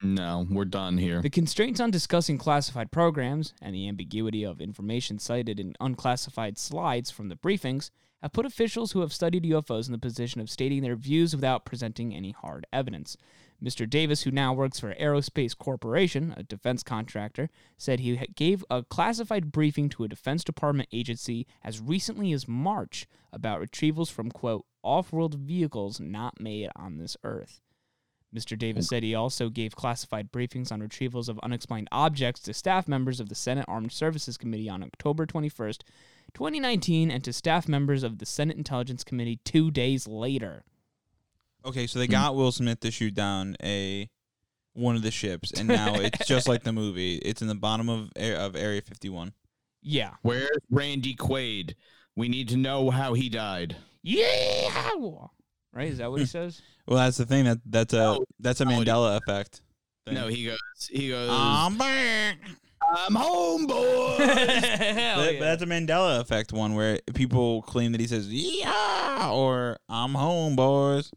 [0.02, 1.22] No, we're done here.
[1.22, 7.10] The constraints on discussing classified programs and the ambiguity of information cited in unclassified slides
[7.10, 7.90] from the briefings
[8.22, 11.66] have put officials who have studied UFOs in the position of stating their views without
[11.66, 13.18] presenting any hard evidence.
[13.64, 13.90] Mr.
[13.90, 19.52] Davis, who now works for Aerospace Corporation, a defense contractor, said he gave a classified
[19.52, 25.12] briefing to a Defense Department agency as recently as March about retrievals from, quote, off
[25.12, 27.62] world vehicles not made on this Earth.
[28.36, 28.58] Mr.
[28.58, 33.20] Davis said he also gave classified briefings on retrievals of unexplained objects to staff members
[33.20, 35.82] of the Senate Armed Services Committee on October 21st,
[36.34, 40.64] 2019, and to staff members of the Senate Intelligence Committee two days later.
[41.66, 42.12] Okay, so they hmm.
[42.12, 44.10] got Will Smith to shoot down a
[44.74, 47.16] one of the ships, and now it's just like the movie.
[47.18, 49.34] It's in the bottom of of Area 51.
[49.82, 50.12] Yeah.
[50.22, 51.76] Where's Randy Quaid?
[52.16, 53.76] We need to know how he died.
[54.04, 54.90] Yeah.
[55.74, 55.90] Right?
[55.92, 56.62] Is that what he says?
[56.88, 57.46] Well, that's the thing.
[57.46, 59.62] That that's a No, that's a no, Mandela effect.
[60.06, 60.16] thing.
[60.16, 60.58] No, he goes.
[60.90, 61.30] He goes.
[61.32, 62.38] I'm back.
[62.96, 64.16] I'm home, boy.
[64.18, 64.26] Hell
[65.18, 65.40] But, yeah.
[65.40, 70.56] that's a Mandela effect one where people claim that he says "yeah" or "I'm home,
[70.56, 71.12] boys."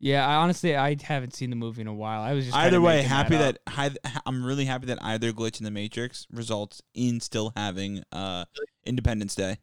[0.00, 2.20] yeah, I honestly I haven't seen the movie in a while.
[2.20, 3.72] I was just Either way, happy that, that,
[4.04, 8.44] hi- I'm really happy that either glitch in the Matrix results in still having uh
[8.84, 9.58] Independence Day.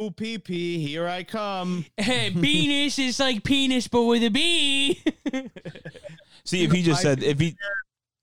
[0.00, 1.86] Ooh, pee pee, here I come.
[1.96, 5.02] Hey, penis is like penis but with a B.
[6.44, 7.56] See, if he just said if he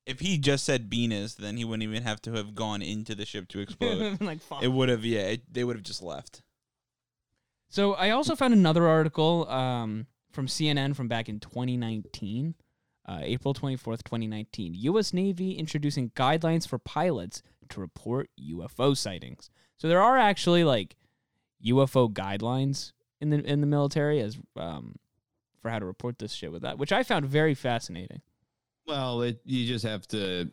[0.06, 3.26] if he just said Venus, then he wouldn't even have to have gone into the
[3.26, 4.20] ship to explode.
[4.22, 4.64] like fuck.
[4.64, 6.42] it would have, yeah, it, they would have just left.
[7.70, 12.56] So I also found another article um, from CNN from back in 2019,
[13.08, 14.74] uh, April 24th, 2019.
[14.76, 15.14] U.S.
[15.14, 19.50] Navy introducing guidelines for pilots to report UFO sightings.
[19.78, 20.96] So there are actually like
[21.66, 22.92] UFO guidelines
[23.22, 24.96] in the in the military as um,
[25.62, 28.22] for how to report this shit with that, which I found very fascinating.
[28.86, 30.52] Well, it, you just have to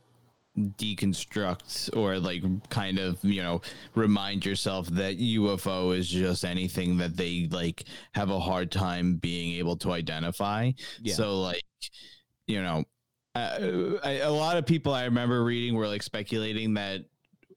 [0.56, 3.60] deconstruct or like kind of you know
[3.94, 9.54] remind yourself that UFO is just anything that they like have a hard time being
[9.58, 10.72] able to identify.
[11.02, 11.14] Yeah.
[11.14, 11.64] So like
[12.46, 12.84] you know,
[13.34, 17.04] uh, I, a lot of people I remember reading were like speculating that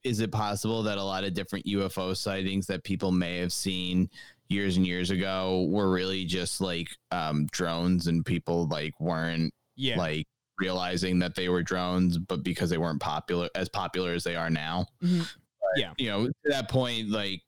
[0.04, 4.08] is it possible that a lot of different UFO sightings that people may have seen
[4.48, 9.96] years and years ago were really just like um drones and people like weren't Yeah.
[9.98, 10.26] like
[10.60, 14.50] realizing that they were drones, but because they weren't popular as popular as they are
[14.50, 14.86] now.
[15.02, 15.20] Mhm.
[15.60, 15.92] But, Yeah.
[15.98, 17.40] You know, to that point, like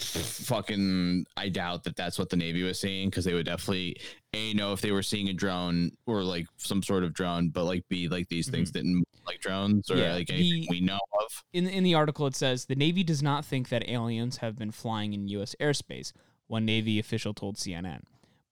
[0.00, 3.96] fucking I doubt that that's what the Navy was seeing because they would definitely
[4.32, 7.64] a know if they were seeing a drone or like some sort of drone, but
[7.64, 8.88] like b like these things mm-hmm.
[8.88, 11.44] didn't like drones or Yeah, like anything the- we know of.
[11.52, 14.70] In in the article, it says the Navy does not think that aliens have been
[14.70, 15.54] flying in U.S.
[15.60, 16.12] airspace.
[16.46, 18.02] One Navy official told CNN,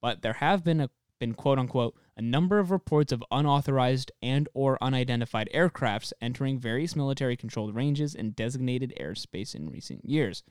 [0.01, 4.49] but there have been a been quote unquote a number of reports of unauthorized and
[4.55, 10.43] or unidentified aircrafts entering various military controlled ranges and designated airspace in recent years.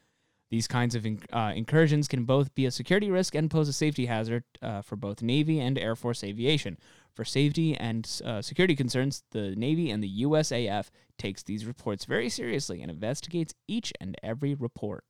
[0.49, 4.05] These kinds of uh, incursions can both be a security risk and pose a safety
[4.05, 6.77] hazard uh, for both Navy and Air Force aviation.
[7.13, 12.29] For safety and uh, security concerns, the Navy and the USAF takes these reports very
[12.29, 15.03] seriously and investigates each and every report.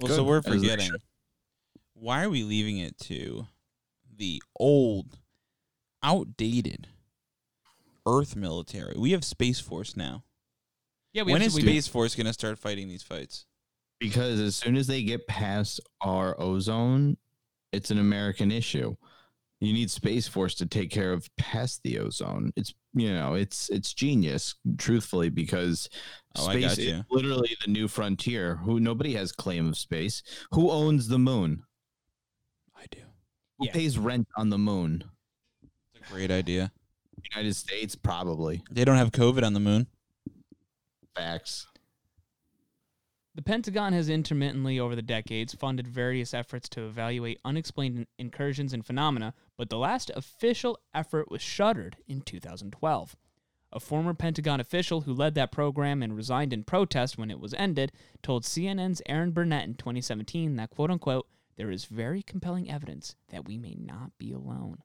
[0.00, 0.90] Well, so we're forgetting.
[1.94, 3.48] Why are we leaving it to
[4.16, 5.18] the old,
[6.02, 6.88] outdated
[8.06, 8.94] Earth military?
[8.96, 10.22] We have Space Force now.
[11.12, 13.46] Yeah, we when is Space Force going to start fighting these fights?
[13.98, 17.16] Because as soon as they get past our ozone,
[17.72, 18.94] it's an American issue.
[19.60, 22.52] You need Space Force to take care of past the ozone.
[22.56, 25.88] It's you know, it's it's genius, truthfully, because
[26.36, 28.56] Oh, space is literally the new frontier.
[28.56, 30.22] Who nobody has claim of space.
[30.52, 31.62] Who owns the moon?
[32.74, 33.00] I do.
[33.58, 33.72] Who Yeah.
[33.72, 35.04] pays rent on the moon?
[35.94, 36.72] It's a great idea.
[37.34, 38.62] United States, probably.
[38.70, 39.86] They don't have COVID on the moon.
[41.20, 41.66] Facts.
[43.34, 48.86] The Pentagon has intermittently over the decades funded various efforts to evaluate unexplained incursions and
[48.86, 53.16] phenomena, but the last official effort was shuttered in 2012.
[53.70, 57.52] A former Pentagon official who led that program and resigned in protest when it was
[57.52, 57.92] ended
[58.22, 63.44] told CNN's Erin Burnett in 2017 that, quote unquote, there is very compelling evidence that
[63.44, 64.78] we may not be alone.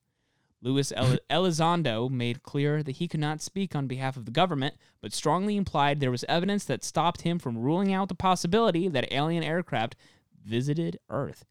[0.61, 4.75] Luis El- Elizondo made clear that he could not speak on behalf of the government,
[5.01, 9.11] but strongly implied there was evidence that stopped him from ruling out the possibility that
[9.11, 9.95] alien aircraft
[10.43, 11.45] visited Earth.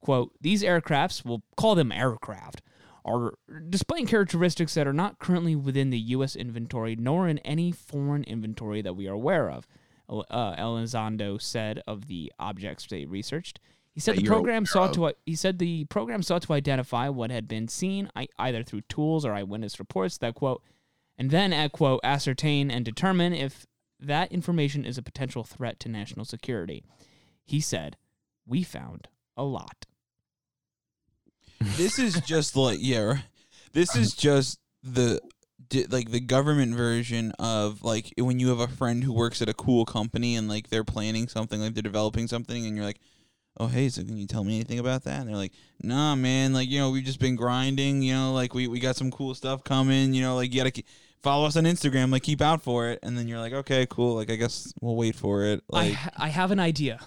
[0.00, 2.62] Quote, these aircrafts, we'll call them aircraft,
[3.04, 3.34] are
[3.70, 6.36] displaying characteristics that are not currently within the U.S.
[6.36, 9.66] inventory nor in any foreign inventory that we are aware of,
[10.08, 13.60] uh, Elizondo said of the objects they researched.
[13.98, 15.10] He He said the program sought of.
[15.10, 19.24] to he said the program sought to identify what had been seen either through tools
[19.24, 20.62] or eyewitness reports that quote
[21.18, 23.66] and then at quote ascertain and determine if
[23.98, 26.84] that information is a potential threat to national security.
[27.44, 27.96] He said,
[28.46, 29.86] "We found a lot."
[31.60, 33.18] this is just like yeah
[33.72, 35.20] this is just the
[35.90, 39.54] like the government version of like when you have a friend who works at a
[39.54, 43.00] cool company and like they're planning something like they're developing something and you're like
[43.58, 45.52] oh hey so can you tell me anything about that and they're like
[45.82, 48.96] nah man like you know we've just been grinding you know like we, we got
[48.96, 50.86] some cool stuff coming you know like you gotta keep,
[51.22, 54.14] follow us on instagram like keep out for it and then you're like okay cool
[54.14, 57.00] like i guess we'll wait for it I like ha- I have an idea.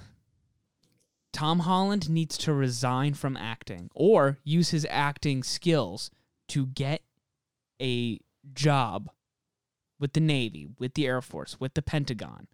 [1.33, 6.11] Tom Holland needs to resign from acting or use his acting skills
[6.49, 7.03] to get
[7.81, 8.19] a
[8.53, 9.09] job
[9.99, 12.47] with the Navy, with the Air Force, with the Pentagon.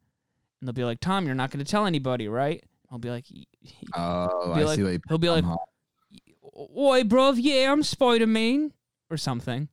[0.59, 3.25] And they'll be like, "Tom, you're not going to tell anybody, right?" I'll be like,
[3.33, 5.57] "Y- y- Oh, Be I like- see what you he'll be like, Tom
[6.77, 8.73] "Oi, bruv, yeah, I'm Spider-Man,"
[9.09, 9.67] or something.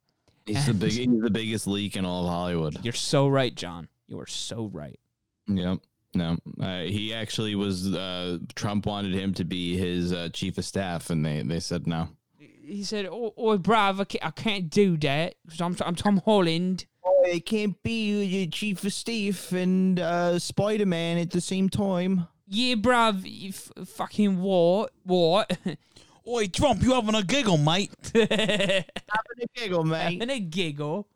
[0.46, 0.92] He's the big.
[0.92, 2.76] He's the biggest leak in all of Hollywood.
[2.84, 3.88] You're so right, John.
[4.08, 4.98] You are so right.
[5.46, 5.78] Yep.
[6.16, 7.92] No, uh, he actually was.
[7.92, 11.86] Uh, Trump wanted him to be his uh, chief of staff, and they they said
[11.86, 12.08] no.
[12.38, 16.18] He said, "Oh, oi, bruv, I can't, I can't do that 'cause I'm, I'm Tom
[16.24, 21.40] Holland." Oh, it can't be your chief of staff and uh, Spider Man at the
[21.40, 22.28] same time.
[22.46, 24.92] Yeah, bruv, you f- fucking what?
[25.04, 25.56] What?
[26.26, 30.22] oi trump you having a giggle mate Having a giggle, mate.
[30.22, 31.06] and a giggle.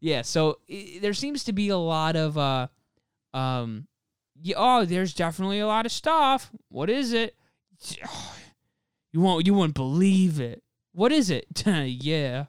[0.00, 2.68] Yeah, so i there seems to be a lot of uh,
[3.32, 3.86] um,
[4.42, 6.50] yeah, oh, there's definitely a lot of stuff.
[6.68, 7.34] What is it?
[9.12, 10.62] You won't, you wouldn't believe it.
[10.92, 11.46] What is it?
[11.66, 12.46] yeah,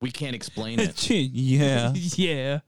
[0.00, 1.10] We can't explain it.
[1.10, 2.60] yeah yeah.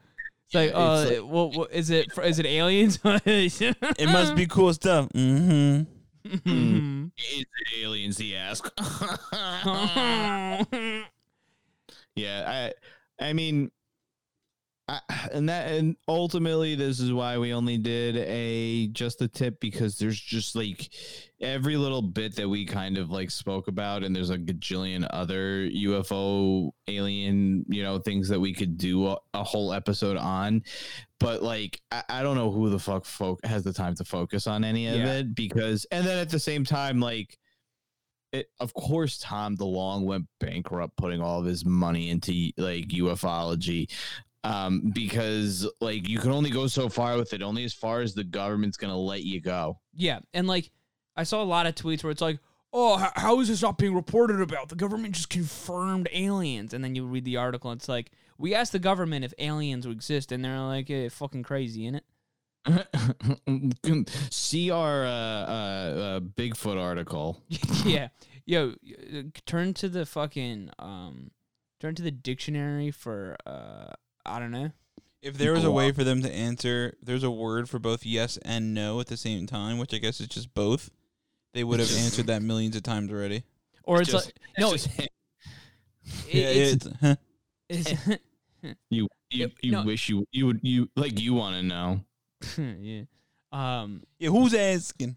[0.47, 2.13] It's like, Yeah, uh, it's what, what is it?
[2.13, 2.99] fr- Is it aliens?
[3.05, 5.83] it must be cool stuff mm-hmm
[6.27, 7.13] Mhm.
[7.17, 8.19] Is it aliens?
[8.19, 8.71] He asked.
[12.17, 12.73] yeah,
[13.21, 13.25] I.
[13.25, 13.71] I mean,
[14.89, 15.01] I,
[15.33, 19.99] and that and ultimately this is why we only did a just a tip because
[19.99, 20.91] there's just like
[21.41, 25.69] every little bit that we kind of like spoke about and there's a gajillion other
[25.69, 30.63] UFO alien you know things that we could do a, a whole episode on
[31.19, 34.47] but like I, I don't know who the fuck folk has the time to focus
[34.47, 35.15] on any of Yeah.
[35.15, 37.37] it because and then at the same time like
[38.33, 43.91] it, of course Tom DeLonge went bankrupt putting all of his money into like ufology
[44.47, 48.15] um because like you can only go so far with it only as far as
[48.15, 50.71] the government's gonna let you go Yeah, and like
[51.17, 52.39] I saw a lot of tweets where it's like,
[52.73, 54.69] "Oh, h- how is this not being reported about?
[54.69, 58.55] The government just confirmed aliens." And then you read the article, and it's like, "We
[58.55, 62.03] asked the government if aliens would exist, and they're like, eh, fucking crazy, innit?"
[64.31, 67.41] see our uh, uh, uh bigfoot article
[67.85, 68.09] yeah,
[68.45, 68.75] yo,
[69.15, 71.31] uh, turn to the fucking um,
[71.81, 73.93] turn to the dictionary for uh,
[74.29, 74.71] I don't know.
[75.23, 78.37] If there was a way for them to answer, there's a word for both yes
[78.43, 80.91] and no at the same time, which I guess is just both.
[81.53, 83.43] They would have answered that millions of times already.
[83.83, 84.87] Or it's Just- like no, it's
[86.29, 87.17] it's, just- it's,
[87.69, 87.93] it's,
[88.63, 89.85] it's you you, you no.
[89.85, 92.01] wish you you would you like you want to know
[92.81, 93.03] yeah.
[93.53, 94.29] Um, yeah.
[94.29, 95.17] Who's asking?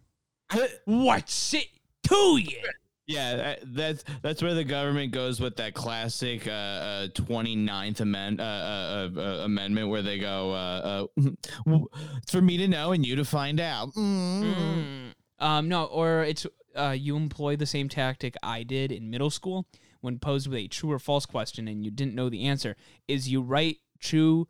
[0.86, 1.68] What it
[2.04, 2.62] to you?
[3.10, 8.44] Yeah, that's that's where the government goes with that classic uh, uh, 29th amend, uh,
[8.44, 11.80] uh, uh, uh, amendment where they go, uh, uh,
[12.18, 13.96] it's for me to know and you to find out.
[13.96, 14.54] Mm.
[14.54, 15.14] Mm.
[15.40, 16.46] Um, no, or it's
[16.76, 19.66] uh, you employ the same tactic I did in middle school
[20.02, 22.76] when posed with a true or false question and you didn't know the answer.
[23.08, 24.48] Is you write true?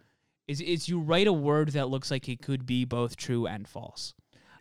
[0.49, 3.69] Is is you write a word that looks like it could be both true and
[3.69, 4.15] false?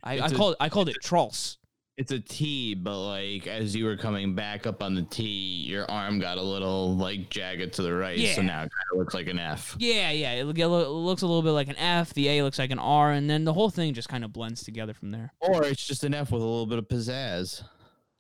[0.05, 1.59] I, I called I called it trolls.
[1.99, 5.84] It's a T, but like as you were coming back up on the T, your
[5.90, 9.14] arm got a little like jagged to the right, so now it kind of looks
[9.14, 9.74] like an F.
[9.80, 10.34] Yeah, yeah.
[10.34, 12.14] It, it looks a little bit like an F.
[12.14, 14.62] The A looks like an R, and then the whole thing just kind of blends
[14.62, 15.32] together from there.
[15.40, 17.64] Or it's just an F with a little bit of pizzazz.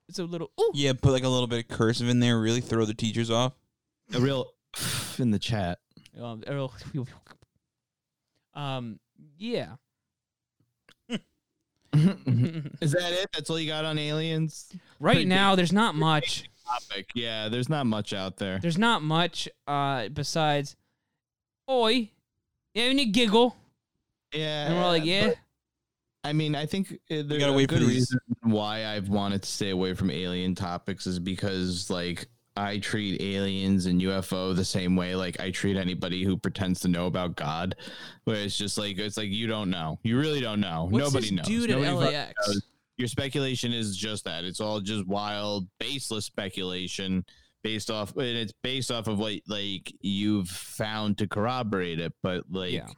[0.08, 0.72] It's a little ooh.
[0.74, 2.36] Yeah, put like a little bit of cursive in there.
[2.40, 3.52] Really throw the teachers off.
[4.12, 4.46] A real
[5.18, 5.78] in the chat.
[6.20, 6.74] Um, a real-
[8.54, 8.98] um,
[9.36, 9.76] yeah.
[11.94, 13.28] Is that it?
[13.32, 14.68] That's all you got on aliens?
[15.00, 16.48] Right Pretty now, there's not much.
[16.66, 17.08] Topic.
[17.14, 18.58] Yeah, there's not much out there.
[18.58, 20.76] There's not much uh besides
[21.70, 22.10] Oi.
[22.74, 23.56] Yeah, and you giggle.
[24.32, 25.28] Yeah, And we're like, yeah.
[25.28, 25.36] but,
[26.24, 29.08] I mean, I think uh, there's gotta a wait for good these- reason why I've
[29.08, 32.26] wanted to stay away from alien topics is because like
[32.58, 36.88] I treat aliens and UFO the same way like I treat anybody who pretends to
[36.88, 37.76] know about God,
[38.24, 41.26] where it's just like it's like you don't know, you really don't know, What's nobody
[41.30, 41.46] this knows.
[41.46, 42.48] dude at Nobody fucking LAX?
[42.48, 42.62] knows.
[42.96, 44.44] your speculation is just that.
[44.44, 47.24] It's all just wild, baseless speculation
[47.64, 52.44] based off and it's based off of what like you've found to corroborate it, but
[52.50, 52.88] like Yeah.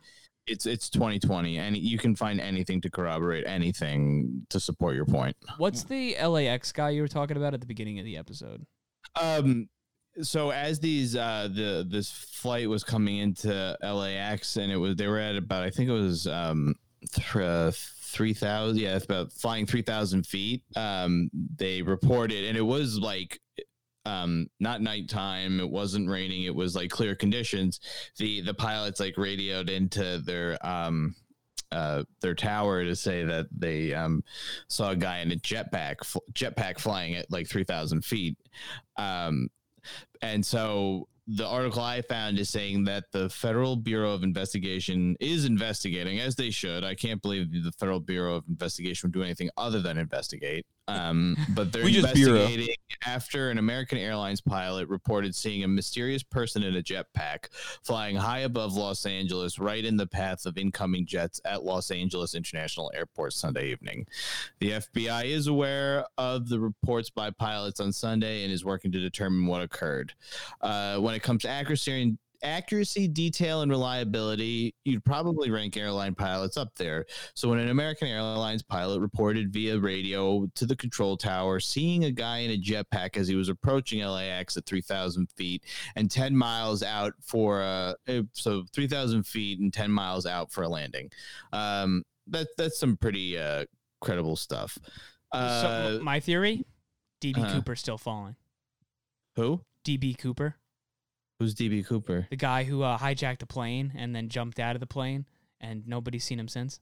[0.47, 5.37] it's it's 2020 and you can find anything to corroborate anything to support your point.
[5.59, 8.65] What's the LAX guy you were talking about at the beginning of the episode?
[9.21, 9.69] Um
[10.23, 15.07] so as these uh the this flight was coming into LAX and it was they
[15.07, 16.75] were at about I think it was um
[17.13, 20.63] th- uh, 3000 yeah about flying 3000 feet.
[20.77, 23.41] Um they reported and it was like
[24.07, 27.81] um not nighttime it wasn't raining it was like clear conditions.
[28.17, 31.15] The the pilots like radioed into their um
[31.73, 34.23] uh, their tower to say that they um,
[34.69, 38.37] saw a guy in a jetpack fl- jetpack flying at like 3000 feet
[38.97, 39.49] um,
[40.23, 45.45] and so the article I found is saying that the Federal Bureau of Investigation is
[45.45, 46.83] investigating, as they should.
[46.83, 50.67] I can't believe the Federal Bureau of Investigation would do anything other than investigate.
[50.91, 52.35] Um, but they're We just bureau.
[52.41, 52.75] investigating
[53.07, 57.47] after an American Airlines pilot reported seeing a mysterious person in a jetpack
[57.83, 62.35] flying high above Los Angeles, right in the path of incoming jets at Los Angeles
[62.35, 64.07] International Airport Sunday evening.
[64.59, 69.01] The FBI is aware of the reports by pilots on Sunday and is working to
[69.01, 70.13] determine what occurred.
[70.61, 76.15] Uh, when it comes to accuracy and accuracy, detail, and reliability, you'd probably rank airline
[76.15, 77.07] pilots up there.
[77.35, 82.11] So when an American Airlines pilot reported via radio to the control tower seeing a
[82.11, 85.65] guy in a jetpack as he was approaching LAX at 3,000 feet
[85.97, 90.63] and 10 miles out for uh, eh, so 3,000 feet and 10 miles out for
[90.63, 91.11] a landing.
[91.53, 93.65] Um, that that's some pretty uh,
[94.01, 94.79] credible stuff.
[95.33, 96.65] Uh, so, my theory:
[97.21, 97.55] DB uh-huh.
[97.55, 98.37] Cooper's still falling.
[99.37, 99.61] who?
[99.85, 100.57] DB Cooper,
[101.41, 102.27] Who's DB Cooper?
[102.31, 105.25] the guy who uh, hijacked a plane and then jumped out of the plane,
[105.61, 106.79] and nobody's seen him since.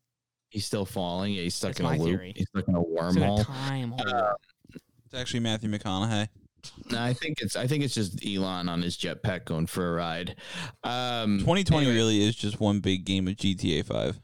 [0.50, 1.32] He's still falling.
[1.32, 2.06] Yeah, he's stuck That's in a my loop.
[2.18, 2.32] theory.
[2.36, 3.46] He's stuck in a It's like a wormhole.
[3.46, 4.08] time hole.
[4.14, 4.32] Uh,
[4.74, 6.28] It's actually Matthew McConaughey.
[6.90, 9.92] No, I think it's I think it's just Elon on his jetpack going for a
[9.94, 10.34] ride.
[10.82, 14.20] Um, 2020 anyway, really is just one big game of GTA 5.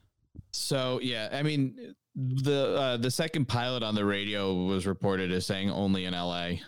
[0.52, 5.46] So yeah, I mean the uh, the second pilot on the radio was reported as
[5.46, 6.60] saying only in L.A.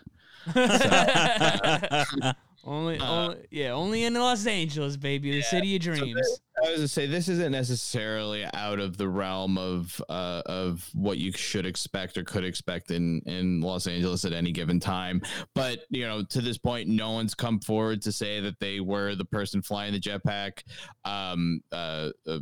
[2.67, 6.41] only, uh, only, yeah, only in Los Angeles, baby, the city of so dreams.
[6.57, 10.89] I was going to say this isn't necessarily out of the realm of uh, of
[10.95, 15.23] what you should expect or could expect in in Los Angeles at any given time.
[15.55, 19.15] But you know, to this point, no one's come forward to say that they were
[19.15, 20.63] the person flying the jetpack.
[21.05, 22.39] Um, uh, uh,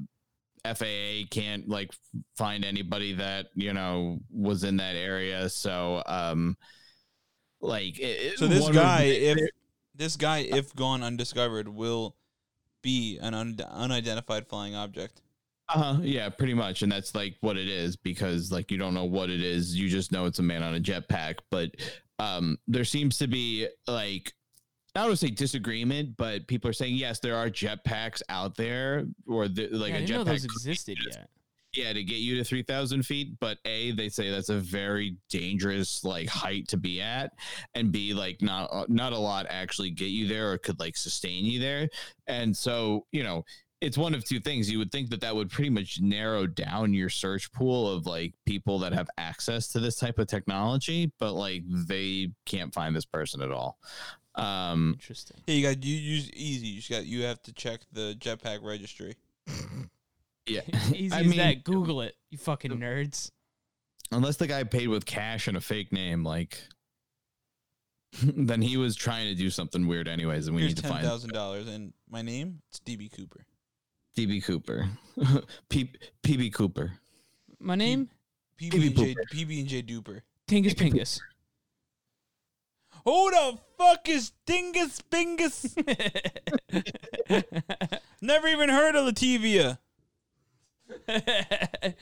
[0.64, 1.90] FAA can't like
[2.36, 5.48] find anybody that you know was in that area.
[5.50, 6.56] So, um,
[7.60, 9.38] like, it, So this guy, the- if
[9.94, 12.16] this guy, if gone undiscovered, will
[12.82, 15.20] be an un- unidentified flying object.
[15.70, 16.82] Uh-huh, yeah, pretty much.
[16.82, 19.74] And that's like what it is because like you don't know what it is.
[19.74, 21.36] You just know it's a man on a jetpack.
[21.50, 21.70] But
[22.18, 24.32] um there seems to be like
[24.94, 28.56] I don't want to say disagreement, but people are saying yes, there are jetpacks out
[28.56, 30.52] there or the, like yeah, I a didn't know those jetpack.
[30.52, 31.28] existed yet.
[31.76, 33.38] Yeah, to get you to 3,000 feet.
[33.40, 37.32] But A, they say that's a very dangerous like height to be at.
[37.74, 40.96] And B, like not, uh, not a lot actually get you there or could like
[40.96, 41.88] sustain you there.
[42.26, 43.44] And so, you know,
[43.80, 44.70] it's one of two things.
[44.70, 48.34] You would think that that would pretty much narrow down your search pool of like
[48.46, 53.04] people that have access to this type of technology, but like they can't find this
[53.04, 53.78] person at all.
[54.36, 55.36] Um, Interesting.
[55.46, 56.66] Yeah, you got you use easy.
[56.68, 59.16] You just got you have to check the jetpack registry.
[60.46, 60.60] yeah.
[60.94, 61.64] Easy I as mean- that.
[61.64, 63.30] Google it, you fucking uh, nerds.
[64.12, 66.58] unless the guy paid with cash and a fake name, like
[68.22, 70.90] then he was trying to do something weird anyways, and we Here's need to ten
[70.92, 73.44] find thousand dollars, and my name it's DB Cooper.
[74.16, 74.88] DB Cooper,
[75.68, 75.90] P-
[76.22, 76.92] PB Cooper.
[77.58, 78.08] My name
[78.60, 80.20] PB and J PB and J Duper.
[80.46, 81.18] Tingus Pingus.
[83.04, 85.74] Who the fuck is Dingus Bingus?
[88.20, 89.78] Never even heard of Lativia.
[91.06, 91.94] That's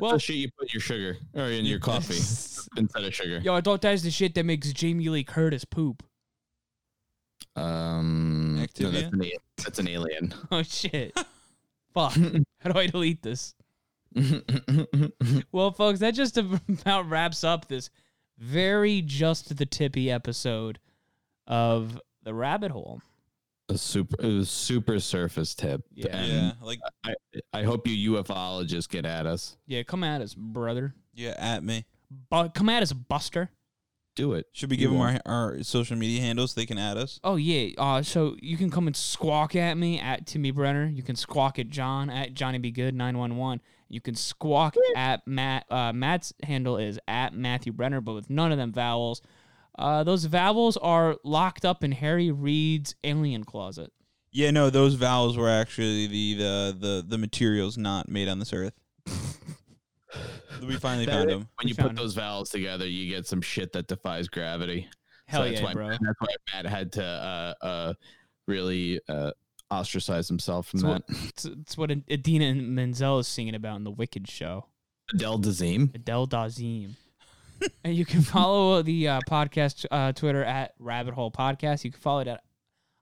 [0.00, 2.14] Well- the shit you put in your sugar or in your coffee
[2.76, 3.38] instead of sugar.
[3.38, 6.02] Yo, I thought that's the shit that makes Jamie Lee Curtis poop.
[7.54, 10.34] Um, no, that's, an, a- that's an alien.
[10.50, 11.12] Oh shit.
[11.94, 12.12] Fuck.
[12.60, 13.54] How do I delete this?
[15.52, 17.88] Well, folks, that just about wraps up this
[18.38, 20.78] very just the tippy episode
[21.46, 23.00] of the rabbit hole.
[23.68, 25.82] A super, it was super surface tip.
[25.94, 26.16] Yeah.
[26.16, 27.14] and yeah, like I,
[27.52, 29.56] I hope you ufologists get at us.
[29.66, 30.94] Yeah, come at us, brother.
[31.14, 31.84] yeah, at me.
[32.30, 33.50] But come at us, Buster.
[34.14, 34.46] do it.
[34.52, 35.20] Should we You give them won't.
[35.26, 37.18] our, our social media handles so they can add us?
[37.24, 37.70] Oh yeah.
[37.76, 40.86] Uh, so you can come and squawk at me at Timmy Brenner.
[40.86, 43.60] You can squawk at John at Johnny Be Good nine one one.
[43.88, 45.64] You can squawk at Matt.
[45.70, 49.20] Uh, Matt's handle is at Matthew Brenner, but with none of them vowels.
[49.78, 53.92] Uh, those vowels are locked up in Harry Reid's alien closet.
[54.32, 58.52] Yeah, no, those vowels were actually the the the, the materials not made on this
[58.52, 58.74] earth.
[60.66, 61.48] we finally That- found them.
[61.58, 61.96] When you found put him.
[61.96, 64.88] those vowels together, you get some shit that defies gravity.
[65.26, 65.88] Hell so that's yeah, why, bro.
[65.90, 67.94] That's why Matt had to uh, uh,
[68.46, 69.32] really uh,
[69.70, 70.88] ostracize himself from It's that.
[70.88, 74.66] what, it's, it's what Idina Menzel is singing about in the Wicked show.
[75.12, 75.94] Adele Dazeem.
[75.94, 76.90] Adele Dazeem.
[77.84, 81.84] And you can follow the uh, podcast uh, Twitter at Rabbit Hole Podcast.
[81.84, 82.42] You can follow it at,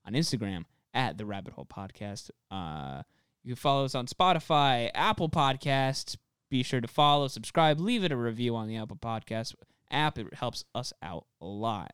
[0.06, 2.30] on Instagram at the Rabbit Hole Podcast.
[2.50, 3.02] Uh,
[3.42, 6.16] you can follow us on Spotify, Apple Podcasts.
[6.50, 9.54] Be sure to follow, subscribe, leave it a review on the Apple Podcast
[9.90, 10.18] app.
[10.18, 11.92] It helps us out a lot.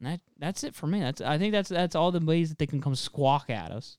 [0.00, 1.00] That that's it for me.
[1.00, 3.96] That's I think that's that's all the ways that they can come squawk at us.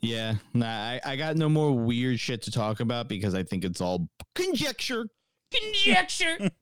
[0.00, 3.64] Yeah, nah, I, I got no more weird shit to talk about because I think
[3.64, 5.06] it's all conjecture.
[5.52, 6.50] Conjecture.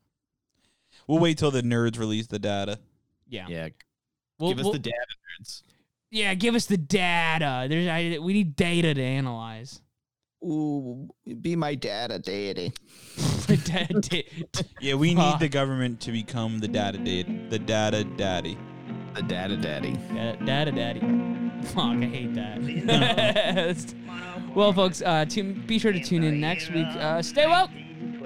[1.07, 2.78] We'll wait till the nerds release the data.
[3.26, 3.47] yeah.
[3.49, 3.68] Yeah,
[4.39, 5.07] We'll- give us we'll- the data
[5.41, 5.62] nerds.
[6.11, 7.66] Yeah, give us the data.
[7.66, 9.80] There's, I, we need data to analyze.
[10.45, 11.09] Ooh,
[11.41, 12.72] be my data deity.
[13.64, 14.26] Da- da-
[14.82, 15.41] Yeah, we Fuck.
[15.41, 18.59] need the government to become the data date, the data daddy.
[19.14, 19.93] The data daddy.
[20.12, 21.01] da- data daddy.
[21.68, 23.95] Fuck, I hate that.
[24.55, 26.86] well, folks, uh, tune, be sure to tune in next week.
[26.89, 27.70] Uh, stay woke.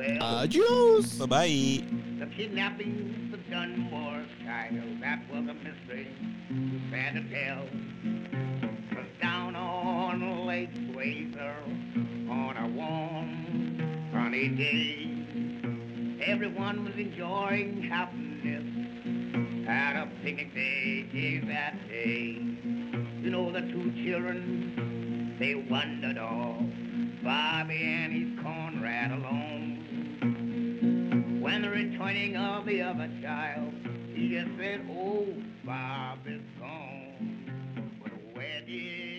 [0.04, 1.14] Uh, juice.
[1.18, 1.84] Bye bye.
[2.18, 6.08] The kidnappings of Dunbar's child, that was a mystery
[6.48, 7.66] too sad to tell.
[8.90, 11.36] 'Cause down on Lake Swayze,
[12.28, 13.78] on a warm,
[14.12, 15.06] sunny day,
[16.26, 18.64] everyone was enjoying happiness
[19.68, 22.38] at a picnic they gave that day.
[23.22, 26.60] You know the two children, they wandered off,
[27.22, 29.81] Bobby and his Conrad alone.
[31.52, 33.74] When the returning of the other child,
[34.14, 35.26] he just said, Oh,
[35.66, 38.00] Bob is gone.
[38.02, 39.11] But where did